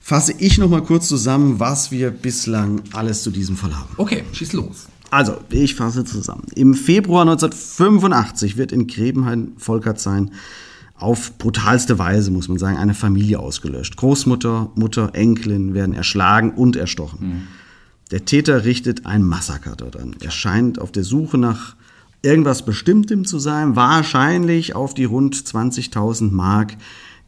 [0.00, 3.90] fasse ich noch mal kurz zusammen, was wir bislang alles zu diesem Fall haben.
[3.96, 4.86] Okay, schieß los.
[5.10, 6.44] Also, ich fasse zusammen.
[6.54, 10.30] Im Februar 1985 wird in Grebenhain-Volkertshain
[10.98, 13.96] auf brutalste Weise, muss man sagen, eine Familie ausgelöscht.
[13.96, 17.48] Großmutter, Mutter, Enkelin werden erschlagen und erstochen.
[18.10, 20.16] Der Täter richtet ein Massaker dort an.
[20.20, 21.76] Er scheint auf der Suche nach
[22.22, 26.76] irgendwas Bestimmtem zu sein, wahrscheinlich auf die rund 20.000 Mark,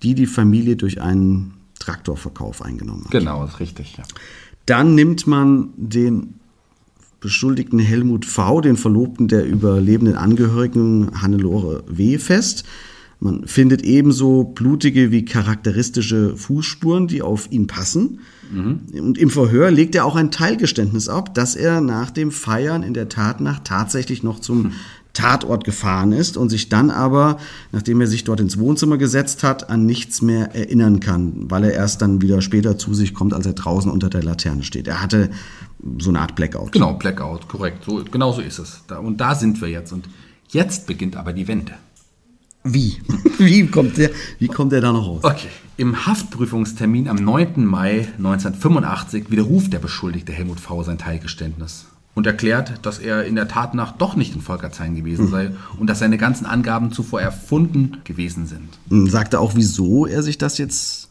[0.03, 3.11] die die Familie durch einen Traktorverkauf eingenommen hat.
[3.11, 3.97] Genau, ist richtig.
[3.99, 4.05] Ja.
[4.67, 6.35] Dann nimmt man den
[7.21, 12.65] Beschuldigten Helmut V., den Verlobten der überlebenden Angehörigen Hannelore W., fest.
[13.21, 18.21] Man findet ebenso blutige wie charakteristische Fußspuren, die auf ihn passen.
[18.53, 22.95] Und im Verhör legt er auch ein Teilgeständnis ab, dass er nach dem Feiern in
[22.95, 24.73] der Tatnacht tatsächlich noch zum
[25.13, 27.39] Tatort gefahren ist und sich dann aber,
[27.73, 31.73] nachdem er sich dort ins Wohnzimmer gesetzt hat, an nichts mehr erinnern kann, weil er
[31.73, 34.89] erst dann wieder später zu sich kommt, als er draußen unter der Laterne steht.
[34.89, 35.31] Er hatte
[35.99, 36.73] so eine Art Blackout.
[36.73, 37.85] Genau, Blackout, korrekt.
[37.85, 38.83] So, genau so ist es.
[38.87, 39.93] Da, und da sind wir jetzt.
[39.93, 40.09] Und
[40.49, 41.73] jetzt beginnt aber die Wende.
[42.63, 42.99] Wie?
[43.39, 45.25] Wie kommt der, wie kommt der da noch raus?
[45.25, 45.49] Okay.
[45.77, 47.65] Im Haftprüfungstermin am 9.
[47.65, 50.83] Mai 1985 widerruft der Beschuldigte Helmut V.
[50.83, 55.53] sein Teilgeständnis und erklärt, dass er in der Tatnacht doch nicht in Volkertsheim gewesen sei
[55.79, 59.11] und dass seine ganzen Angaben zuvor erfunden gewesen sind.
[59.11, 61.10] Sagt er auch, wieso er sich das jetzt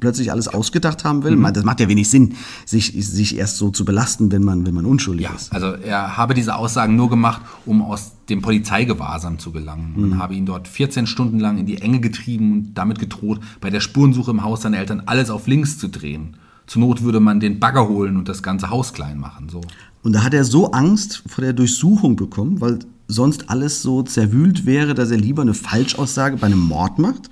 [0.00, 1.36] plötzlich alles ausgedacht haben will?
[1.52, 2.34] Das macht ja wenig Sinn,
[2.66, 5.52] sich, sich erst so zu belasten, wenn man, wenn man unschuldig Ja, ist.
[5.52, 9.94] also er habe diese Aussagen nur gemacht, um aus dem Polizeigewahrsam zu gelangen.
[9.96, 13.70] Man habe ihn dort 14 Stunden lang in die Enge getrieben und damit gedroht, bei
[13.70, 16.36] der Spurensuche im Haus seiner Eltern alles auf links zu drehen.
[16.66, 19.48] Zur Not würde man den Bagger holen und das ganze Haus klein machen.
[19.48, 19.60] So.
[20.02, 24.64] Und da hat er so Angst vor der Durchsuchung bekommen, weil sonst alles so zerwühlt
[24.66, 27.28] wäre, dass er lieber eine Falschaussage bei einem Mord macht.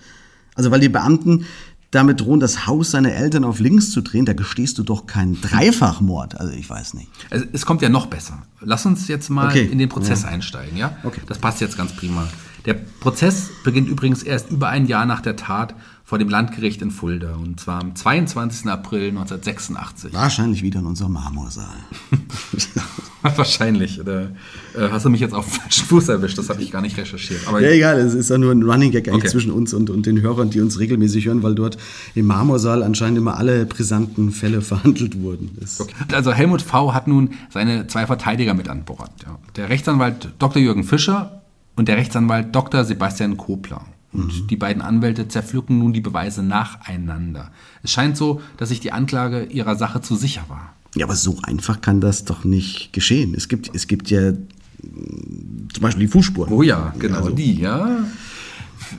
[0.56, 1.44] Also weil die Beamten
[1.90, 5.40] damit drohen, das Haus seiner Eltern auf links zu drehen, da gestehst du doch keinen
[5.40, 6.38] Dreifachmord.
[6.38, 7.08] Also ich weiß nicht.
[7.30, 8.42] Also es kommt ja noch besser.
[8.60, 10.28] Lass uns jetzt mal Okay, in den Prozess ja.
[10.28, 10.96] einsteigen, ja?
[11.04, 11.20] Okay.
[11.26, 12.28] Das passt jetzt ganz prima.
[12.66, 15.74] Der Prozess beginnt übrigens erst über ein Jahr nach der Tat
[16.08, 18.66] vor dem Landgericht in Fulda und zwar am 22.
[18.70, 20.14] April 1986.
[20.14, 21.66] Wahrscheinlich wieder in unserem Marmorsaal.
[23.36, 24.00] Wahrscheinlich.
[24.00, 24.30] Oder,
[24.74, 26.38] äh, hast du mich jetzt auf den falschen Fuß erwischt?
[26.38, 27.46] Das habe ich gar nicht recherchiert.
[27.46, 29.28] Aber Ja, egal, es ist ja nur ein Running Gag eigentlich Okay.
[29.32, 31.76] zwischen uns und, und den Hörern, die uns regelmäßig hören, weil dort
[32.14, 35.50] im Marmorsaal anscheinend immer alle brisanten Fälle verhandelt wurden.
[35.60, 36.94] Das, Also Helmut V.
[36.94, 39.10] hat nun seine zwei Verteidiger mit an Bord.
[39.26, 39.38] Ja.
[39.56, 40.62] Der Rechtsanwalt Dr.
[40.62, 41.42] Jürgen Fischer
[41.76, 42.84] und der Rechtsanwalt Dr.
[42.84, 43.84] Sebastian Kopler.
[44.12, 47.50] Und die beiden Anwälte zerpflücken nun die Beweise nacheinander.
[47.82, 50.74] Es scheint so, dass sich die Anklage ihrer Sache zu sicher war.
[50.94, 53.34] Ja, aber so einfach kann das doch nicht geschehen.
[53.36, 56.52] Es gibt, es gibt ja mm, zum Beispiel die Fußspuren.
[56.52, 57.98] Oh ja, genau Also- die, ja.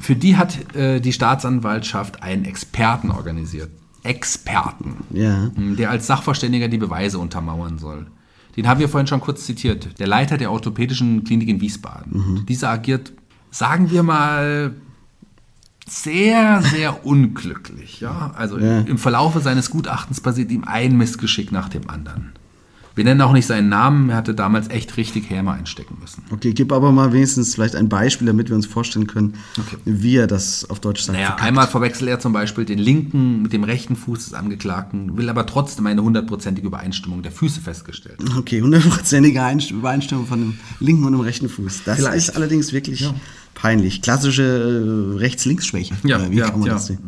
[0.01, 3.71] Für die hat äh, die Staatsanwaltschaft einen Experten organisiert.
[4.03, 4.97] Experten.
[5.11, 5.49] Ja.
[5.55, 8.05] m, Der als Sachverständiger die Beweise untermauern soll.
[8.55, 9.99] Den haben wir vorhin schon kurz zitiert.
[9.99, 12.11] Der Leiter der orthopädischen Klinik in Wiesbaden.
[12.17, 12.45] Mhm.
[12.45, 13.11] Dieser agiert,
[13.51, 14.73] sagen wir mal,
[15.89, 17.99] sehr, sehr unglücklich.
[17.99, 18.31] Ja?
[18.35, 18.79] Also Ja.
[18.81, 22.33] im Verlaufe seines Gutachtens passiert ihm ein Missgeschick nach dem anderen.
[22.95, 26.23] Wir nennen auch nicht seinen Namen, er hatte damals echt richtig Häme einstecken müssen.
[26.31, 29.77] Okay, gib aber mal wenigstens vielleicht ein Beispiel, damit wir uns vorstellen können, Okay.
[29.85, 31.13] wie er das auf Deutsch sagt.
[31.15, 31.47] Naja, verkackt.
[31.47, 35.45] einmal verwechselt er zum Beispiel den linken mit dem rechten Fuß des Angeklagten, will aber
[35.45, 38.17] trotzdem eine hundertprozentige Übereinstimmung der Füße festgestellt.
[38.37, 41.83] Okay, hundertprozentige Einst- Übereinstimmung von dem linken und dem rechten Fuß.
[41.85, 42.17] Das Vielleicht.
[42.17, 43.09] ist allerdings wirklich
[43.61, 44.01] peinlich.
[44.01, 45.95] Klassische äh, Rechts-Links-Schwäche.
[46.03, 46.73] Ja, wie ja, kann man ja.
[46.73, 46.99] das sehen?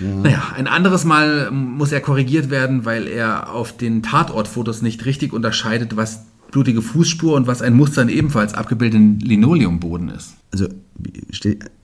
[0.00, 5.32] Naja, ein anderes Mal muss er korrigiert werden, weil er auf den Tatortfotos nicht richtig
[5.32, 10.34] unterscheidet, was blutige Fußspur und was ein Muster in ebenfalls abgebildeten Linoleumboden ist.
[10.52, 10.66] Also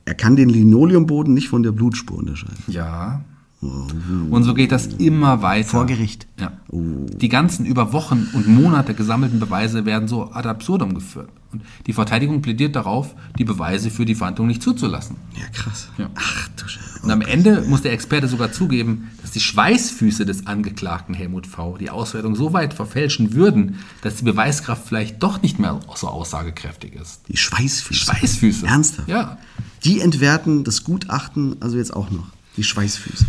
[0.05, 2.63] er kann den Linoleumboden nicht von der Blutspur unterscheiden.
[2.67, 3.23] Ja,
[3.61, 5.69] Und so geht das immer weiter.
[5.69, 6.27] Vor Gericht.
[6.39, 6.51] Ja.
[6.71, 11.29] Die ganzen über Wochen und Monate gesammelten Beweise werden so ad absurdum geführt.
[11.51, 15.15] Und die Verteidigung plädiert darauf, die Beweise für die Verhandlung nicht zuzulassen.
[15.35, 15.89] Ja, krass.
[15.97, 16.11] Ja.
[16.13, 17.01] Ach du Scheiße.
[17.01, 21.77] Und am Ende muss der Experte sogar zugeben, dass die Schweißfüße des Angeklagten Helmut V.
[21.77, 26.93] die Auswertung so weit verfälschen würden, dass die Beweiskraft vielleicht doch nicht mehr so aussagekräftig
[26.93, 27.21] ist.
[27.29, 27.99] Die Schweißfüße.
[27.99, 28.67] Schweißfüße.
[28.67, 29.09] Ernsthaft?
[29.09, 29.39] Ja.
[29.83, 32.27] Die entwerten das Gutachten, also jetzt auch noch.
[32.57, 33.25] Die Schweißfüße.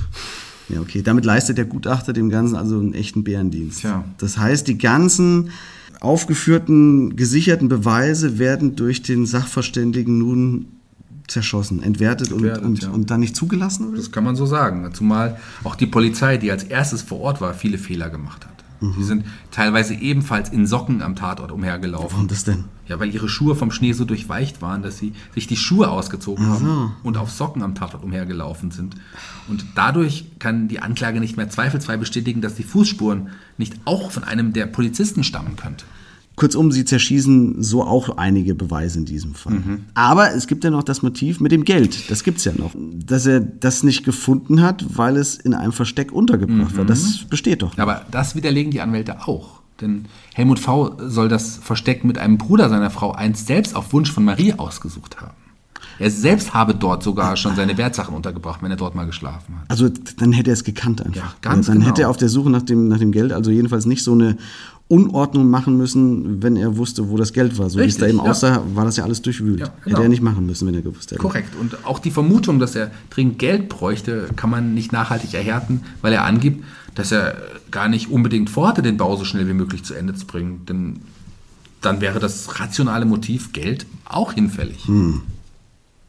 [0.73, 1.03] Ja, okay.
[1.03, 3.81] Damit leistet der Gutachter dem Ganzen also einen echten Bärendienst.
[3.81, 4.05] Tja.
[4.19, 5.51] Das heißt, die ganzen
[6.01, 10.67] aufgeführten, gesicherten Beweise werden durch den Sachverständigen nun
[11.31, 12.91] zerschossen, entwertet, Entwertet, und, und, ja.
[12.91, 13.89] und dann nicht zugelassen?
[13.89, 13.97] Oder?
[13.97, 14.89] Das kann man so sagen.
[14.93, 18.50] Zumal auch die Polizei, die als erstes vor Ort war, viele Fehler gemacht hat.
[18.81, 22.13] Sie sind teilweise ebenfalls in Socken am Tatort umhergelaufen.
[22.13, 22.65] Warum das denn?
[22.87, 26.47] Ja, weil ihre Schuhe vom Schnee so durchweicht waren, dass sie sich die Schuhe ausgezogen
[26.47, 28.97] haben und auf Socken am Tatort umhergelaufen sind.
[29.49, 34.25] Und dadurch kann die Anklage nicht mehr zweifelsfrei bestätigen, dass die Fußspuren nicht auch von
[34.25, 35.85] einem der Polizisten stammen könnte.
[36.41, 39.57] Kurzum, sie zerschießen so auch einige Beweise in diesem Fall.
[39.57, 39.85] Mhm.
[39.93, 42.11] Aber es gibt ja noch das Motiv mit dem Geld.
[42.11, 42.73] Das gibt's ja noch.
[42.75, 46.85] Dass er das nicht gefunden hat, weil es in einem Versteck untergebracht war.
[46.85, 46.89] Mhm.
[46.89, 47.77] Das besteht doch.
[47.77, 49.61] Aber das widerlegen die Anwälte auch.
[49.83, 50.97] Denn Helmut V.
[51.09, 55.21] soll das Versteck mit einem Bruder seiner Frau einst selbst auf Wunsch von Marie ausgesucht
[55.21, 55.35] haben.
[55.99, 59.71] Er selbst habe dort sogar schon seine Wertsachen untergebracht, wenn er dort mal geschlafen hat.
[59.71, 61.17] Also dann hätte er es gekannt einfach.
[61.17, 61.91] Ja, ganz dann genau.
[61.91, 64.39] hätte er auf der Suche nach dem, nach dem Geld also jedenfalls nicht so eine
[64.91, 67.71] Unordnung machen müssen, wenn er wusste, wo das Geld war.
[67.71, 68.25] So wie es da eben ja.
[68.25, 69.61] aussah, war das ja alles durchwühlt.
[69.61, 69.99] Ja, genau.
[69.99, 71.21] Hätte er nicht machen müssen, wenn er gewusst hätte.
[71.21, 71.55] Korrekt.
[71.55, 76.13] Und auch die Vermutung, dass er dringend Geld bräuchte, kann man nicht nachhaltig erhärten, weil
[76.13, 76.65] er angibt,
[76.97, 77.37] dass er
[77.71, 80.67] gar nicht unbedingt vorhatte, den Bau so schnell wie möglich zu Ende zu bringen.
[80.67, 80.97] Denn
[81.81, 84.89] dann wäre das rationale Motiv Geld auch hinfällig.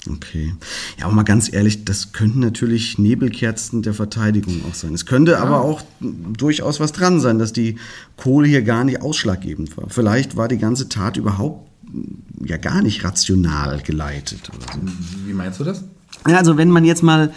[0.10, 0.56] Okay.
[0.98, 4.94] Ja, aber mal ganz ehrlich, das könnten natürlich Nebelkerzen der Verteidigung auch sein.
[4.94, 7.78] Es könnte aber auch durchaus was dran sein, dass die
[8.18, 9.90] Kohle hier gar nicht ausschlaggebend war.
[9.90, 14.82] Vielleicht war die ganze Tat überhaupt mm, ja gar nicht rational geleitet so.
[15.28, 15.84] Wie meinst du das?
[16.28, 17.32] Ja, also wenn man jetzt mal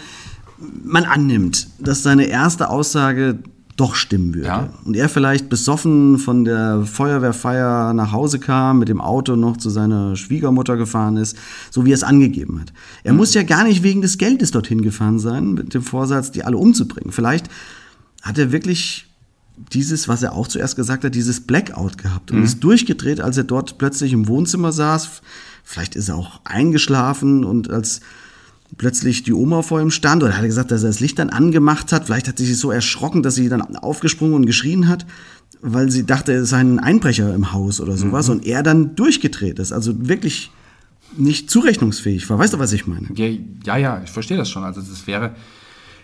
[0.57, 3.39] man annimmt, dass seine erste Aussage
[3.75, 4.69] doch stimmen würde Ja.
[4.85, 9.69] und er vielleicht besoffen von der Feuerwehrfeier nach Hause kam, mit dem Auto noch zu
[9.69, 11.35] seiner Schwiegermutter gefahren ist,
[11.71, 12.71] so wie er es angegeben hat.
[13.03, 16.43] Er muss ja gar nicht wegen des Geldes dorthin gefahren sein, mit dem Vorsatz, die
[16.43, 17.11] alle umzubringen.
[17.11, 17.49] Vielleicht
[18.21, 19.07] hat er wirklich
[19.73, 23.43] dieses, was er auch zuerst gesagt hat, dieses Blackout gehabt und ist durchgedreht, als er
[23.45, 25.21] dort plötzlich im Wohnzimmer saß.
[25.63, 28.01] Vielleicht ist er auch eingeschlafen und als
[28.77, 31.29] plötzlich die Oma vor ihm stand oder hat er gesagt, dass er das Licht dann
[31.29, 32.05] angemacht hat.
[32.05, 35.05] Vielleicht hat sie sich so erschrocken, dass sie dann aufgesprungen und geschrien hat,
[35.61, 39.59] weil sie dachte, es sei ein Einbrecher im Haus oder sowas und er dann durchgedreht
[39.59, 39.71] ist.
[39.71, 40.51] Also wirklich
[41.17, 42.39] nicht zurechnungsfähig war.
[42.39, 43.07] Weißt du, was ich meine?
[43.15, 43.27] Ja,
[43.65, 44.63] ja, ja, ich verstehe das schon.
[44.63, 45.35] Also das wäre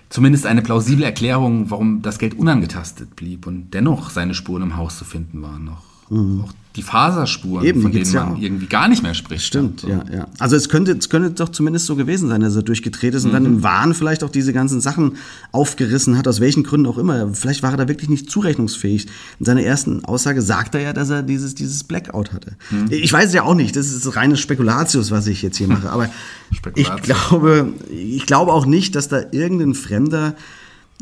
[0.09, 4.97] zumindest eine plausible Erklärung, warum das Geld unangetastet blieb und dennoch seine Spuren im Haus
[4.97, 5.90] zu finden waren noch.
[6.11, 7.67] Auch die Faserspuren, Mhm.
[7.69, 8.41] Eben, von denen ja man auch.
[8.41, 9.43] irgendwie gar nicht mehr spricht.
[9.43, 10.27] Stimmt, ja, ja.
[10.39, 13.33] Also es könnte, es könnte doch zumindest so gewesen sein, dass er durchgedreht ist und
[13.33, 15.17] dann im Wahn vielleicht auch diese ganzen Sachen
[15.51, 17.33] aufgerissen hat, aus welchen Gründen auch immer.
[17.33, 19.07] Vielleicht war er da wirklich nicht zurechnungsfähig.
[19.39, 22.53] In seiner ersten Aussage sagt er ja, dass er dieses, dieses Blackout hatte.
[22.89, 25.89] Ich weiß es ja auch nicht, das ist reines Spekulatius, was ich jetzt hier mache,
[25.89, 26.09] aber
[26.75, 30.35] ich glaube, ich glaube auch nicht, dass da irgendein Fremder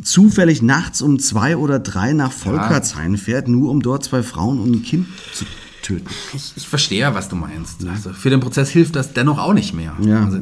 [0.04, 4.72] zufällig nachts um zwei oder drei nach Volkertshain fährt, nur um dort zwei Frauen und
[4.72, 5.46] ein Kind zu
[5.82, 6.08] töten.
[6.34, 7.86] Ich, ich verstehe, ja, was du meinst.
[7.88, 9.96] Also für den Prozess hilft das dennoch auch nicht mehr.
[10.02, 10.26] Ja.
[10.26, 10.40] Also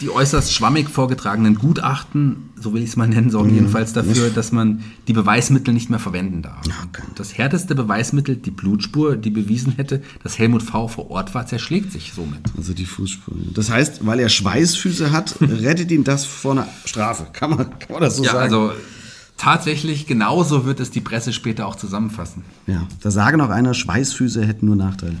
[0.00, 4.50] die äußerst schwammig vorgetragenen Gutachten, so will ich es mal nennen, sorgen jedenfalls dafür, dass
[4.50, 6.62] man die Beweismittel nicht mehr verwenden darf.
[6.88, 7.02] Okay.
[7.16, 10.88] Das härteste Beweismittel, die Blutspur, die bewiesen hätte, dass Helmut V.
[10.88, 12.40] vor Ort war, zerschlägt sich somit.
[12.56, 13.52] Also die Fußspuren.
[13.52, 17.26] Das heißt, weil er Schweißfüße hat, rettet ihn das vor einer Strafe.
[17.34, 18.42] Kann man, kann man das so Ja, sagen?
[18.44, 18.72] also
[19.40, 22.44] tatsächlich genauso wird es die Presse später auch zusammenfassen.
[22.66, 25.16] Ja, da sage noch einer, Schweißfüße hätten nur Nachteile.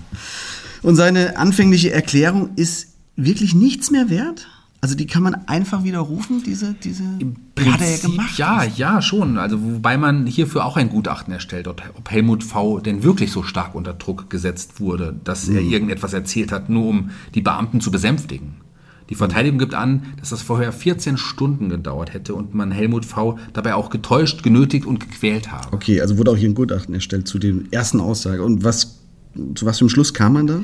[0.82, 4.46] Und seine anfängliche Erklärung ist wirklich nichts mehr wert?
[4.82, 7.20] Also die kann man einfach widerrufen, diese, diese hat
[7.58, 8.38] er ja Prinzip, gemacht.
[8.38, 9.36] Ja, ja, schon.
[9.36, 12.80] Also wobei man hierfür auch ein Gutachten erstellt, ob Helmut V.
[12.80, 15.70] denn wirklich so stark unter Druck gesetzt wurde, dass er Mhm.
[15.70, 18.54] irgendetwas erzählt hat, nur um die Beamten zu besänftigen.
[19.10, 23.38] Die Verteidigung gibt an, dass das vorher 14 Stunden gedauert hätte und man Helmut V.
[23.52, 25.72] dabei auch getäuscht, genötigt und gequält habe.
[25.72, 28.42] Okay, also wurde auch hier ein Gutachten erstellt zu der ersten Aussage.
[28.42, 29.00] Und was,
[29.54, 30.60] zu was für einem Schluss kam man da?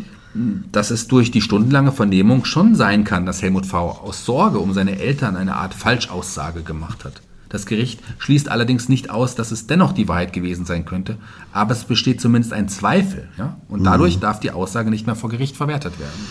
[0.71, 4.03] dass es durch die stundenlange Vernehmung schon sein kann, dass Helmut V.
[4.03, 7.23] aus Sorge um seine Eltern eine Art Falschaussage gemacht hat.
[7.49, 11.17] Das Gericht schließt allerdings nicht aus, dass es dennoch die Wahrheit gewesen sein könnte,
[11.53, 13.29] aber es besteht zumindest ein Zweifel.
[13.39, 13.57] Ja?
[13.69, 16.27] Und dadurch darf die Aussage nicht mehr vor Gericht verwertet werden.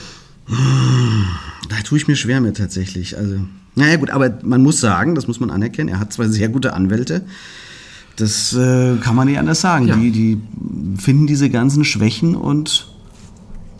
[1.70, 3.18] Da tue ich mir schwer mit tatsächlich.
[3.18, 3.39] Also,
[3.76, 6.74] naja, gut, aber man muss sagen, das muss man anerkennen, er hat zwei sehr gute
[6.74, 7.26] Anwälte.
[8.16, 9.88] Das äh, kann man nicht anders sagen.
[9.88, 9.95] Ja.
[9.97, 10.41] Die, die
[10.97, 12.88] finden diese ganzen Schwächen und,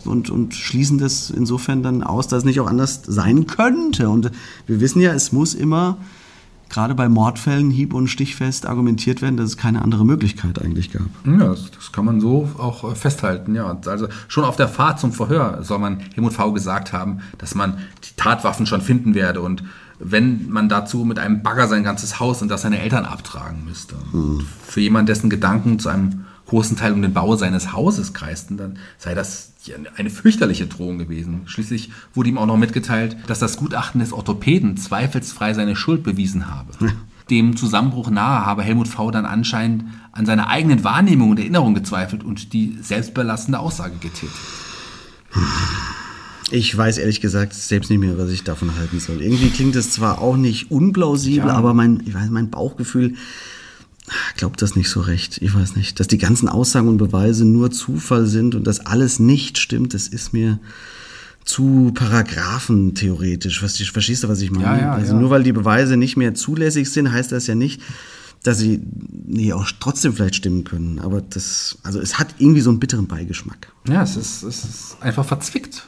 [0.04, 4.10] und, und schließen das insofern dann aus, dass es nicht auch anders sein könnte.
[4.10, 4.30] Und
[4.66, 5.96] wir wissen ja, es muss immer,
[6.68, 11.06] gerade bei Mordfällen, hieb- und stichfest argumentiert werden, dass es keine andere Möglichkeit eigentlich gab.
[11.24, 13.54] Ja, das, das kann man so auch äh, festhalten.
[13.54, 17.54] Ja, also schon auf der Fahrt zum Verhör soll man Helmut V gesagt haben, dass
[17.54, 19.62] man die Tatwaffen schon finden werde und
[19.98, 23.94] wenn man dazu mit einem Bagger sein ganzes Haus und das seine Eltern abtragen müsste.
[24.12, 28.56] Und für jemanden, dessen Gedanken zu einem großen Teil um den Bau seines Hauses kreisten,
[28.56, 29.52] dann sei das
[29.96, 31.40] eine fürchterliche Drohung gewesen.
[31.46, 36.48] Schließlich wurde ihm auch noch mitgeteilt, dass das Gutachten des Orthopäden zweifelsfrei seine Schuld bewiesen
[36.48, 36.72] habe.
[37.30, 39.10] Dem Zusammenbruch nahe habe Helmut V.
[39.10, 44.30] dann anscheinend an seiner eigenen Wahrnehmung und Erinnerung gezweifelt und die selbstbelastende Aussage getätigt.
[46.52, 49.20] Ich weiß ehrlich gesagt selbst nicht mehr, was ich davon halten soll.
[49.20, 51.54] Irgendwie klingt es zwar auch nicht unplausibel, Ja.
[51.56, 53.14] aber mein, ich weiß, mein Bauchgefühl
[54.36, 55.38] glaubt das nicht so recht.
[55.42, 55.98] Ich weiß nicht.
[56.00, 60.08] Dass die ganzen Aussagen und Beweise nur Zufall sind und dass alles nicht stimmt, das
[60.08, 60.58] ist mir
[61.44, 63.62] zu paragraphentheoretisch.
[63.62, 64.64] Was- Verstehst du, was ich meine?
[64.64, 65.20] Ja, ja, also ja.
[65.20, 67.80] nur weil die Beweise nicht mehr zulässig sind, heißt das ja nicht,
[68.42, 68.80] dass sie
[69.26, 70.98] nee, auch trotzdem vielleicht stimmen können.
[70.98, 73.72] Aber das, also es hat irgendwie so einen bitteren Beigeschmack.
[73.88, 75.86] Ja, es ist, es ist einfach verzwickt.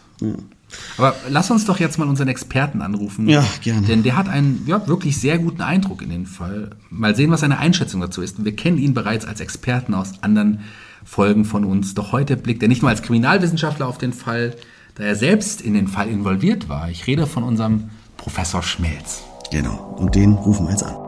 [0.98, 3.28] Aber lass uns doch jetzt mal unseren Experten anrufen.
[3.28, 3.86] Ja, gerne.
[3.86, 6.70] Denn der hat einen ja, wirklich sehr guten Eindruck in den Fall.
[6.90, 8.44] Mal sehen, was seine Einschätzung dazu ist.
[8.44, 10.60] Wir kennen ihn bereits als Experten aus anderen
[11.04, 11.94] Folgen von uns.
[11.94, 14.54] Doch heute blickt er nicht nur als Kriminalwissenschaftler auf den Fall,
[14.96, 16.90] da er selbst in den Fall involviert war.
[16.90, 17.84] Ich rede von unserem
[18.16, 19.22] Professor Schmelz.
[19.50, 19.96] Genau.
[19.98, 21.07] Und den rufen wir jetzt an.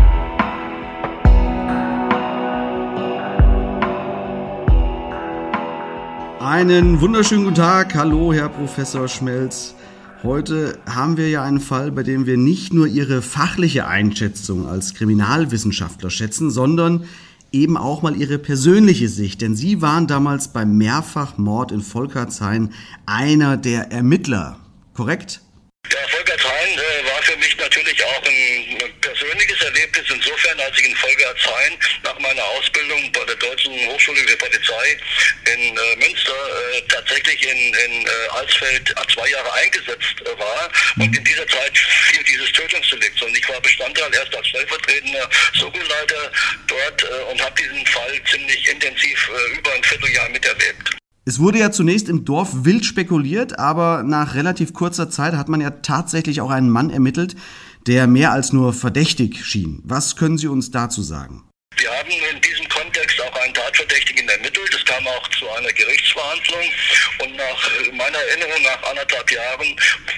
[6.43, 7.93] Einen wunderschönen guten Tag.
[7.93, 9.75] Hallo, Herr Professor Schmelz.
[10.23, 14.95] Heute haben wir ja einen Fall, bei dem wir nicht nur Ihre fachliche Einschätzung als
[14.95, 17.07] Kriminalwissenschaftler schätzen, sondern
[17.51, 19.41] eben auch mal Ihre persönliche Sicht.
[19.41, 22.73] Denn Sie waren damals beim Mehrfachmord in Volkertshain
[23.05, 24.59] einer der Ermittler.
[24.95, 25.41] Korrekt?
[25.91, 29.00] Ja, Volkertshain äh, war für mich natürlich auch ein, ein persönliches Erlebnis
[30.81, 34.97] insofern, als ich in Volkertshain nach meiner Ausbildung bei der Deutschen Hochschule für Polizei
[35.53, 41.15] in äh, Münster äh, tatsächlich in, in äh, Alsfeld zwei Jahre eingesetzt äh, war und
[41.15, 45.29] in dieser Zeit fiel dieses Tötungsdelikt und ich war Bestandteil erst als stellvertretender
[45.59, 46.31] Soko-Leiter
[46.67, 50.91] dort äh, und habe diesen Fall ziemlich intensiv äh, über ein Vierteljahr miterlebt.
[51.23, 55.61] Es wurde ja zunächst im Dorf wild spekuliert, aber nach relativ kurzer Zeit hat man
[55.61, 57.35] ja tatsächlich auch einen Mann ermittelt,
[57.87, 59.81] der mehr als nur verdächtig schien.
[59.83, 61.43] Was können Sie uns dazu sagen?
[61.77, 64.69] Wir haben in diesem Kontext auch einen Tatverdächtigen ermittelt.
[64.75, 66.65] Es kam auch zu einer Gerichtsverhandlung
[67.23, 69.67] und nach meiner Erinnerung nach anderthalb Jahren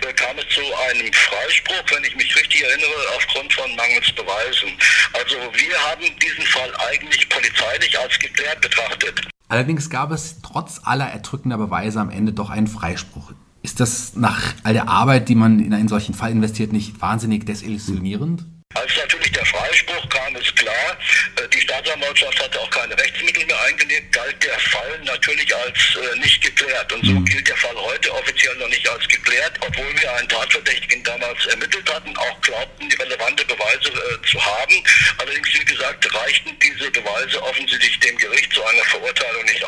[0.01, 4.69] äh, kam es zu einem Freispruch, wenn ich mich richtig erinnere, aufgrund von mangels Beweisen.
[5.13, 9.21] Also wir haben diesen Fall eigentlich polizeilich als geklärt betrachtet.
[9.47, 13.22] Allerdings gab es trotz aller erdrückender Beweise am Ende doch einen Freispruch.
[13.63, 17.45] Ist das nach all der Arbeit, die man in einen solchen Fall investiert, nicht wahnsinnig
[17.45, 18.43] desillusionierend?
[18.75, 20.97] Als natürlich der Freispruch kam, ist klar,
[21.37, 26.19] äh, die Staatsanwaltschaft hatte auch keine Rechtsmittel mehr eingelegt, galt der Fall natürlich als äh,
[26.19, 26.91] nicht geklärt.
[26.91, 31.03] Und so gilt der Fall heute offiziell noch nicht als geklärt, obwohl wir einen Tatverdächtigen
[31.03, 34.83] damals ermittelt hatten, auch glaubten, die relevante Beweise äh, zu haben.
[35.19, 39.62] Allerdings, wie gesagt, reichten diese Beweise offensichtlich dem Gericht zu einer Verurteilung nicht.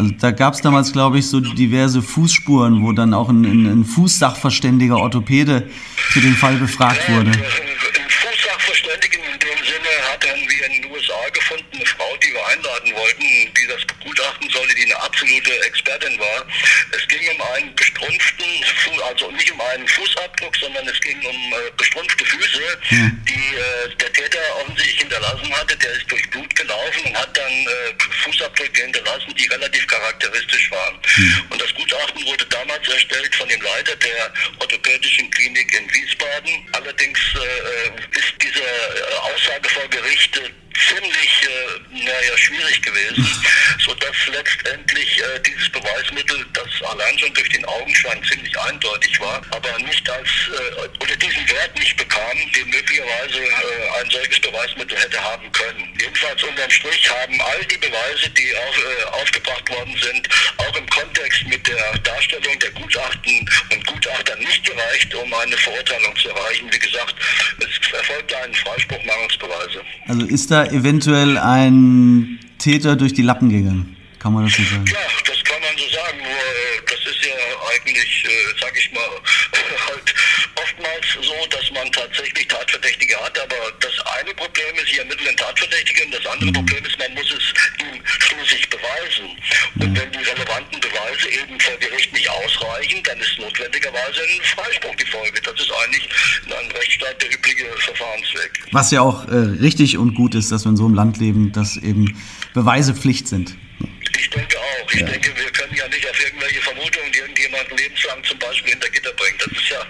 [0.00, 3.66] Also da gab es damals, glaube ich, so diverse Fußspuren, wo dann auch ein, ein,
[3.66, 5.68] ein Fußsachverständiger Orthopäde
[6.14, 7.28] zu dem Fall befragt wurde.
[7.28, 12.46] Ein Fußsachverständigen in dem Sinne hatten wir in den USA gefunden, eine Frau, die wir
[12.46, 16.46] einladen wollten, die das begutachten sollte, die eine absolute Expertin war.
[16.96, 18.46] Es ging um einen bestrumpften,
[19.06, 24.12] also nicht um einen Fußabdruck, sondern es ging um äh, bestrumpfte Füße, die äh, der
[24.14, 25.76] Täter offensichtlich hinterlassen hatte.
[25.76, 26.49] Der ist durch Blut
[27.04, 30.98] und hat dann äh, Fußabdrücke hinterlassen, die relativ charakteristisch waren.
[31.50, 36.68] Und das Gutachten wurde damals erstellt von dem Leiter der orthopädischen Klinik in Wiesbaden.
[36.72, 40.50] Allerdings äh, ist diese äh, Aussage vor Gericht äh,
[40.88, 43.26] ziemlich äh, naja, schwierig gewesen,
[43.84, 43.99] sodass
[44.40, 50.08] letztendlich äh, dieses Beweismittel, das allein schon durch den Augenschein ziemlich eindeutig war, aber nicht
[50.08, 55.50] als äh, oder diesen Wert nicht bekam, den möglicherweise äh, ein solches Beweismittel hätte haben
[55.52, 55.88] können.
[56.00, 60.28] Jedenfalls unterm Strich haben all die Beweise, die auf, äh, aufgebracht worden sind,
[60.58, 66.16] auch im Kontext mit der Darstellung der Gutachten und Gutachter nicht gereicht, um eine Verurteilung
[66.16, 66.68] zu erreichen.
[66.72, 67.14] Wie gesagt,
[67.58, 69.82] es erfolgte ein Freispruch mangels Beweise.
[70.08, 73.99] Also ist da eventuell ein Täter durch die Lappen gegangen?
[74.20, 74.84] Kann man das so sagen?
[74.84, 77.32] Ja, das kann man so sagen, nur äh, das ist ja
[77.72, 79.00] eigentlich, äh, sag ich mal,
[79.88, 80.14] halt
[80.60, 86.04] oftmals so, dass man tatsächlich Tatverdächtige hat, aber das eine Problem ist, hier ermitteln Tatverdächtige
[86.04, 87.48] und das andere Problem ist, man muss es
[87.80, 89.24] ihm schließlich beweisen.
[89.80, 94.96] Und wenn die relevanten Beweise eben vor Gericht nicht ausreichen, dann ist notwendigerweise ein Freispruch
[94.96, 95.40] die Folge.
[95.40, 96.08] Das ist eigentlich
[96.44, 98.50] in einem Rechtsstaat der übliche Verfahrensweg.
[98.72, 101.52] Was ja auch äh, richtig und gut ist, dass wir in so einem Land leben,
[101.52, 102.20] dass eben
[102.52, 103.56] Beweise Pflicht sind.
[104.20, 104.92] Ich denke auch.
[104.92, 109.12] Ich denke, wir können ja nicht auf irgendwelche Vermutungen irgendjemanden lebenslang zum Beispiel hinter Gitter
[109.14, 109.38] bringen.
[109.38, 109.80] Das ist ja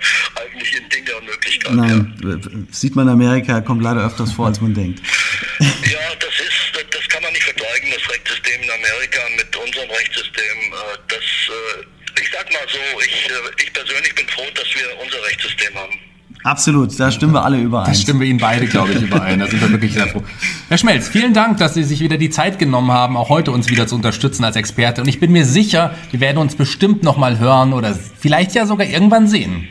[0.41, 1.73] eigentlich ein Ding der Unmöglichkeit.
[1.73, 5.01] Nein, äh, sieht man in Amerika, kommt leider öfters vor, als man denkt.
[5.59, 5.67] Ja.
[5.67, 10.57] ja, das ist, das kann man nicht vergleichen, das Rechtssystem in Amerika mit unserem Rechtssystem.
[10.73, 14.87] Äh, Das, äh, ich sag mal so, ich, äh, ich persönlich bin froh, dass wir
[15.03, 15.99] unser Rechtssystem haben.
[16.43, 17.87] Absolut, da stimmen wir alle überein.
[17.87, 19.39] Da stimmen wir Ihnen beide, glaube ich, überein.
[19.41, 20.23] Da sind wir wirklich sehr froh.
[20.69, 23.69] Herr Schmelz, vielen Dank, dass Sie sich wieder die Zeit genommen haben, auch heute uns
[23.69, 25.03] wieder zu unterstützen als Experte.
[25.03, 28.65] Und ich bin mir sicher, wir werden uns bestimmt noch mal hören oder vielleicht ja
[28.65, 29.69] sogar irgendwann sehen.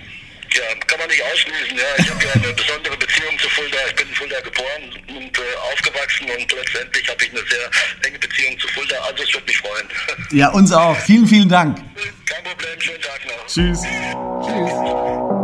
[0.54, 1.78] Ja, kann man nicht ausschließen.
[1.78, 3.78] Ja, ich habe ja eine besondere Beziehung zu Fulda.
[3.88, 5.42] Ich bin in Fulda geboren und äh,
[5.74, 8.96] aufgewachsen und letztendlich habe ich eine sehr enge Beziehung zu Fulda.
[9.08, 9.88] Also es würde mich freuen.
[10.32, 10.96] Ja, uns auch.
[10.98, 11.78] Vielen, vielen Dank.
[11.78, 13.48] Kein Problem, schönen Tag noch.
[13.48, 15.39] Tschüss.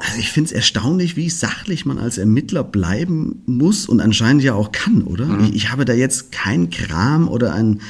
[0.00, 4.54] Also ich finde es erstaunlich, wie sachlich man als Ermittler bleiben muss und anscheinend ja
[4.54, 5.38] auch kann, oder?
[5.42, 7.80] Ich, ich habe da jetzt kein Kram oder ein,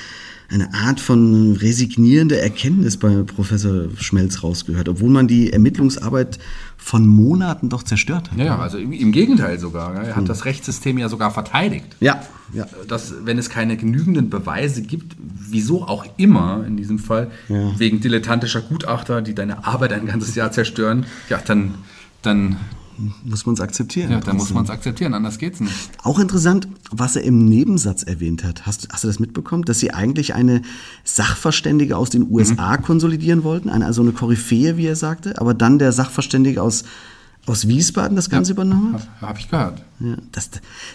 [0.49, 6.41] eine Art von resignierender Erkenntnis bei Professor Schmelz rausgehört, obwohl man die Ermittlungsarbeit
[6.77, 8.39] von Monaten doch zerstört hat.
[8.39, 9.95] Ja, ja, also im, Gegenteil sogar.
[9.95, 11.87] Er hat das Rechtssystem ja sogar verteidigt.
[12.01, 12.67] Ja, ja.
[12.89, 17.79] dass wenn es keine genügenden Beweise gibt, wieso auch immer in diesem Fall, Ja.
[17.79, 21.75] wegen dilettantischer Gutachter, die deine Arbeit ein ganzes Jahr zerstören, ja, dann,
[22.23, 22.57] dann,
[23.25, 24.11] Muss man es akzeptieren.
[24.11, 25.73] ja, dann muss man es akzeptieren, anders geht's nicht.
[26.03, 28.67] Auch interessant, was er im Nebensatz erwähnt hat.
[28.67, 29.65] Hast, hast du das mitbekommen?
[29.65, 30.63] Dass sie eigentlich eine
[31.05, 35.79] Sachverständige aus den USA konsolidieren wollten, eine, also eine Koryphäe, wie er sagte, aber dann
[35.79, 36.85] der Sachverständige aus,
[37.47, 39.09] aus Wiesbaden das Ganze übernommen hat?
[39.23, 39.83] Habe ich gehört.
[40.01, 40.51] Ja, das,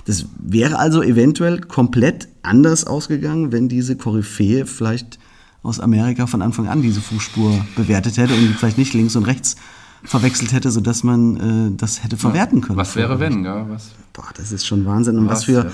[0.06, 5.18] das wäre also eventuell komplett anders ausgegangen, wenn diese Koryphäe vielleicht
[5.64, 9.56] aus Amerika von Anfang an diese Fußspur bewertet hätte und vielleicht nicht links und rechts
[10.06, 12.78] verwechselt hätte, sodass man äh, das hätte verwerten können.
[12.78, 13.66] Was wäre wenn, gell?
[13.70, 13.92] Was?
[14.14, 15.18] Boah, das ist schon Wahnsinn.
[15.18, 15.72] Und was, Was für, wäre?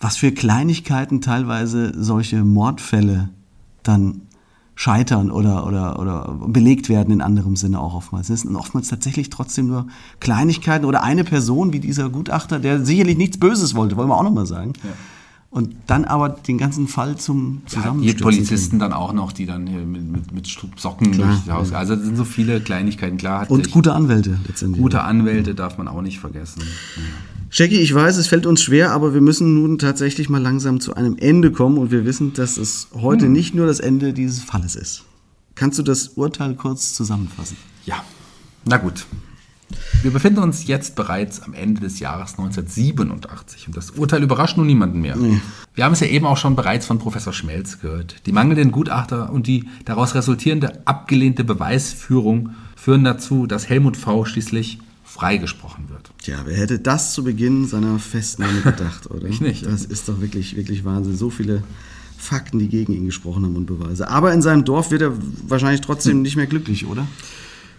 [0.00, 3.30] was für Kleinigkeiten teilweise solche Mordfälle
[3.82, 4.22] dann
[4.76, 8.28] scheitern oder, oder, oder belegt werden in anderem Sinne auch oftmals.
[8.28, 9.86] Es sind oftmals tatsächlich trotzdem nur
[10.20, 14.22] Kleinigkeiten oder eine Person wie dieser Gutachter, der sicherlich nichts Böses wollte, wollen wir auch
[14.22, 14.74] nochmal sagen.
[15.48, 19.66] Und dann aber den ganzen Fall zum Ja, die Polizisten dann auch noch, die dann
[19.66, 21.72] hier mit, mit, mit Socken durch das Haus.
[21.72, 23.40] Also das sind so viele Kleinigkeiten, klar.
[23.42, 24.82] Hat Und sich- gute Anwälte letztendlich.
[24.82, 26.62] gute Anwälte darf man auch nicht vergessen.
[27.52, 30.94] Jackie, ich weiß, es fällt uns schwer, aber wir müssen nun tatsächlich mal langsam zu
[30.94, 34.74] einem Ende kommen und wir wissen, dass es heute nicht nur das Ende dieses Falles
[34.76, 35.04] ist.
[35.54, 37.56] Kannst du das Urteil kurz zusammenfassen?
[37.86, 38.04] Ja,
[38.66, 39.06] na gut.
[40.02, 44.66] Wir befinden uns jetzt bereits am Ende des Jahres 1987 und das Urteil überrascht nun
[44.66, 45.16] niemanden mehr.
[45.74, 48.16] Wir haben es ja eben auch schon bereits von Professor Schmelz gehört.
[48.26, 54.24] Die mangelnden Gutachter und die daraus resultierende abgelehnte Beweisführung führen dazu, dass Helmut V.
[54.24, 56.10] schließlich freigesprochen wird.
[56.22, 59.26] Tja, wer hätte das zu Beginn seiner Festnahme gedacht, oder?
[59.26, 59.64] Ich nicht.
[59.64, 61.16] Das ist doch wirklich, wirklich Wahnsinn.
[61.16, 61.62] So viele
[62.18, 64.08] Fakten, die gegen ihn gesprochen haben und Beweise.
[64.08, 65.12] Aber in seinem Dorf wird er
[65.48, 67.06] wahrscheinlich trotzdem nicht mehr glücklich, oder?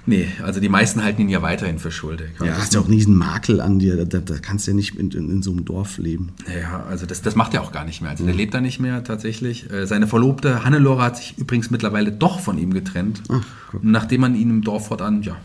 [0.10, 2.30] Nee, also die meisten halten ihn ja weiterhin für schuldig.
[2.41, 4.05] Ja, hast ja auch nie einen Makel an dir.
[4.05, 6.30] Da, da kannst du ja nicht in, in, in so einem Dorf leben.
[6.47, 8.12] Ja, also das, das macht er auch gar nicht mehr.
[8.12, 9.70] Also der lebt da nicht mehr tatsächlich.
[9.70, 13.22] Äh, Seine Verlobte Hannelore hat sich übrigens mittlerweile doch von ihm getrennt.
[13.74, 15.36] Und nachdem man ihn im Dorf fortan, ja,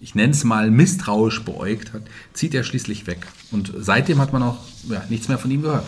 [0.00, 2.02] ich nenne es mal misstrauisch beäugt hat,
[2.32, 3.26] zieht er schließlich weg.
[3.50, 5.84] Und seitdem hat man auch ja, nichts mehr von ihm gehört.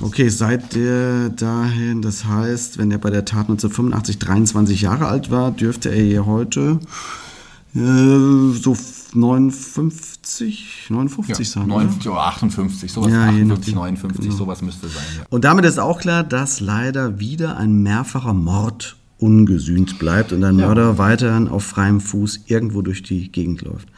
[0.00, 5.32] Okay, seit der dahin, das heißt, wenn er bei der Tat 1985 23 Jahre alt
[5.32, 6.78] war, dürfte er hier heute
[7.74, 8.76] so
[9.14, 11.64] 59, 59 sein.
[11.64, 11.74] oder?
[11.84, 13.74] 59 oder 58, sowas, Ja, je 58, nachdem.
[13.74, 14.36] 59, Genau.
[14.36, 15.02] sowas müsste sein.
[15.18, 15.24] Ja.
[15.30, 20.56] Und damit ist auch klar, dass leider wieder ein mehrfacher Mord ungesühnt bleibt und ein
[20.56, 23.88] Mörder weiterhin auf freiem Fuß irgendwo durch die Gegend läuft.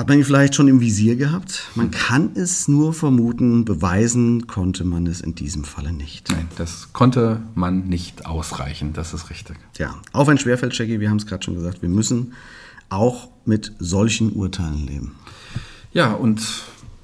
[0.00, 1.64] Hat man ihn vielleicht schon im Visier gehabt?
[1.74, 6.30] Man kann es nur vermuten, beweisen konnte man es in diesem Falle nicht.
[6.30, 9.58] Nein, das konnte man nicht ausreichen, das ist richtig.
[9.76, 12.32] Ja, auch ein Schwerfeld, Shaggy, wir haben es gerade schon gesagt, wir müssen
[12.88, 15.16] auch mit solchen Urteilen leben.
[15.92, 16.40] Ja, und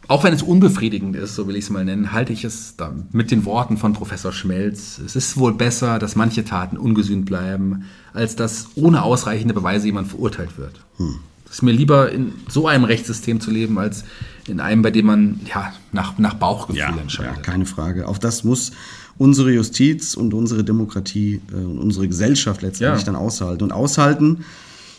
[0.08, 2.76] auch wenn es unbefriedigend ist, so will ich es mal nennen, halte ich es
[3.12, 4.98] mit den Worten von Professor Schmelz.
[5.04, 7.84] Es ist wohl besser, dass manche Taten ungesühnt bleiben,
[8.14, 10.80] als dass ohne ausreichende Beweise jemand verurteilt wird.
[10.96, 11.16] Hm.
[11.56, 14.04] Es ist mir lieber, in so einem Rechtssystem zu leben, als
[14.46, 17.36] in einem, bei dem man ja, nach, nach Bauchgefühl ja, entscheidet.
[17.36, 18.06] Ja, keine Frage.
[18.08, 18.72] Auch das muss
[19.16, 23.06] unsere Justiz und unsere Demokratie äh, und unsere Gesellschaft letztendlich ja.
[23.06, 23.64] dann aushalten.
[23.64, 24.44] Und aushalten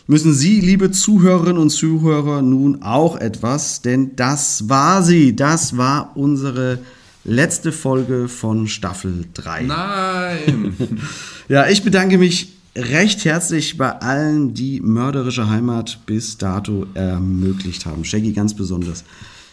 [0.08, 5.36] müssen Sie, liebe Zuhörerinnen und Zuhörer, nun auch etwas, denn das war sie.
[5.36, 6.80] Das war unsere
[7.22, 9.62] letzte Folge von Staffel 3.
[9.62, 10.76] Nein!
[11.48, 18.04] ja, ich bedanke mich recht herzlich bei allen, die mörderische Heimat bis dato ermöglicht haben.
[18.04, 19.04] Shaggy ganz besonders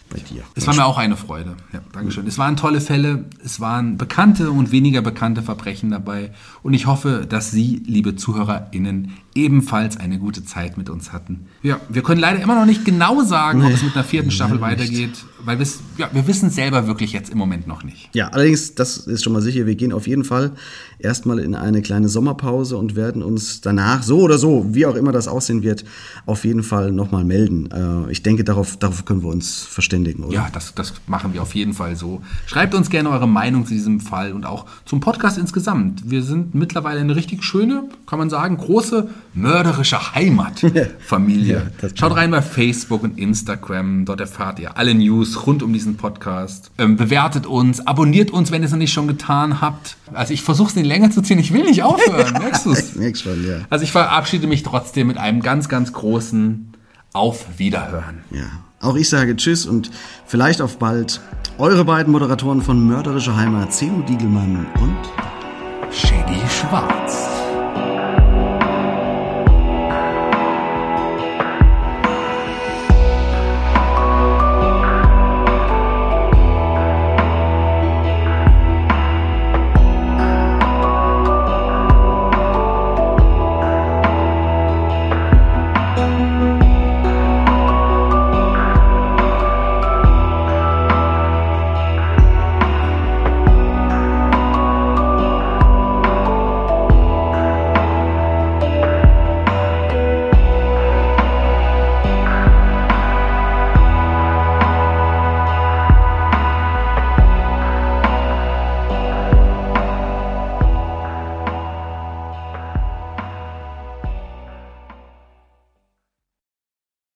[0.08, 0.42] bei dir.
[0.54, 1.56] Es war mir auch eine Freude.
[1.72, 2.26] Ja, Dankeschön.
[2.26, 6.30] Es waren tolle Fälle, es waren bekannte und weniger bekannte Verbrechen dabei.
[6.62, 11.46] Und ich hoffe, dass Sie, liebe ZuhörerInnen, ebenfalls eine gute Zeit mit uns hatten.
[11.62, 14.30] Ja, wir können leider immer noch nicht genau sagen, nee, ob es mit einer vierten
[14.30, 15.58] Staffel weitergeht, weil
[15.98, 18.08] ja, wir wissen selber wirklich jetzt im Moment noch nicht.
[18.14, 20.52] Ja, allerdings, das ist schon mal sicher, wir gehen auf jeden Fall
[20.98, 25.12] erstmal in eine kleine Sommerpause und werden uns danach, so oder so, wie auch immer
[25.12, 25.84] das aussehen wird,
[26.24, 27.70] auf jeden Fall nochmal melden.
[27.70, 30.34] Äh, ich denke, darauf, darauf können wir uns verständigen, oder?
[30.34, 32.22] Ja, das, das machen wir auf jeden Fall so.
[32.46, 36.10] Schreibt uns gerne eure Meinung zu diesem Fall und auch zum Podcast insgesamt.
[36.10, 41.72] Wir sind mittlerweile eine richtig schöne, kann man sagen, große mörderische Heimatfamilie.
[41.82, 45.96] ja, Schaut rein bei Facebook und Instagram, dort erfahrt ihr alle News rund um diesen
[45.96, 46.70] Podcast.
[46.78, 49.96] Ähm, bewertet uns, abonniert uns, wenn ihr es noch nicht schon getan habt.
[50.12, 52.94] Also ich versuche es nicht länger zu ziehen, ich will nicht aufhören, merkst du es?
[52.96, 53.58] Merkst schon, ja.
[53.68, 56.72] Also ich verabschiede mich trotzdem mit einem ganz, ganz großen
[57.12, 58.24] Auf Wiederhören.
[58.30, 58.44] Ja.
[58.80, 59.90] Auch ich sage Tschüss und
[60.26, 61.20] vielleicht auf bald.
[61.58, 67.35] Eure beiden Moderatoren von Mörderische Heimat, Zeno Diegelmann und Shaggy Schwarz.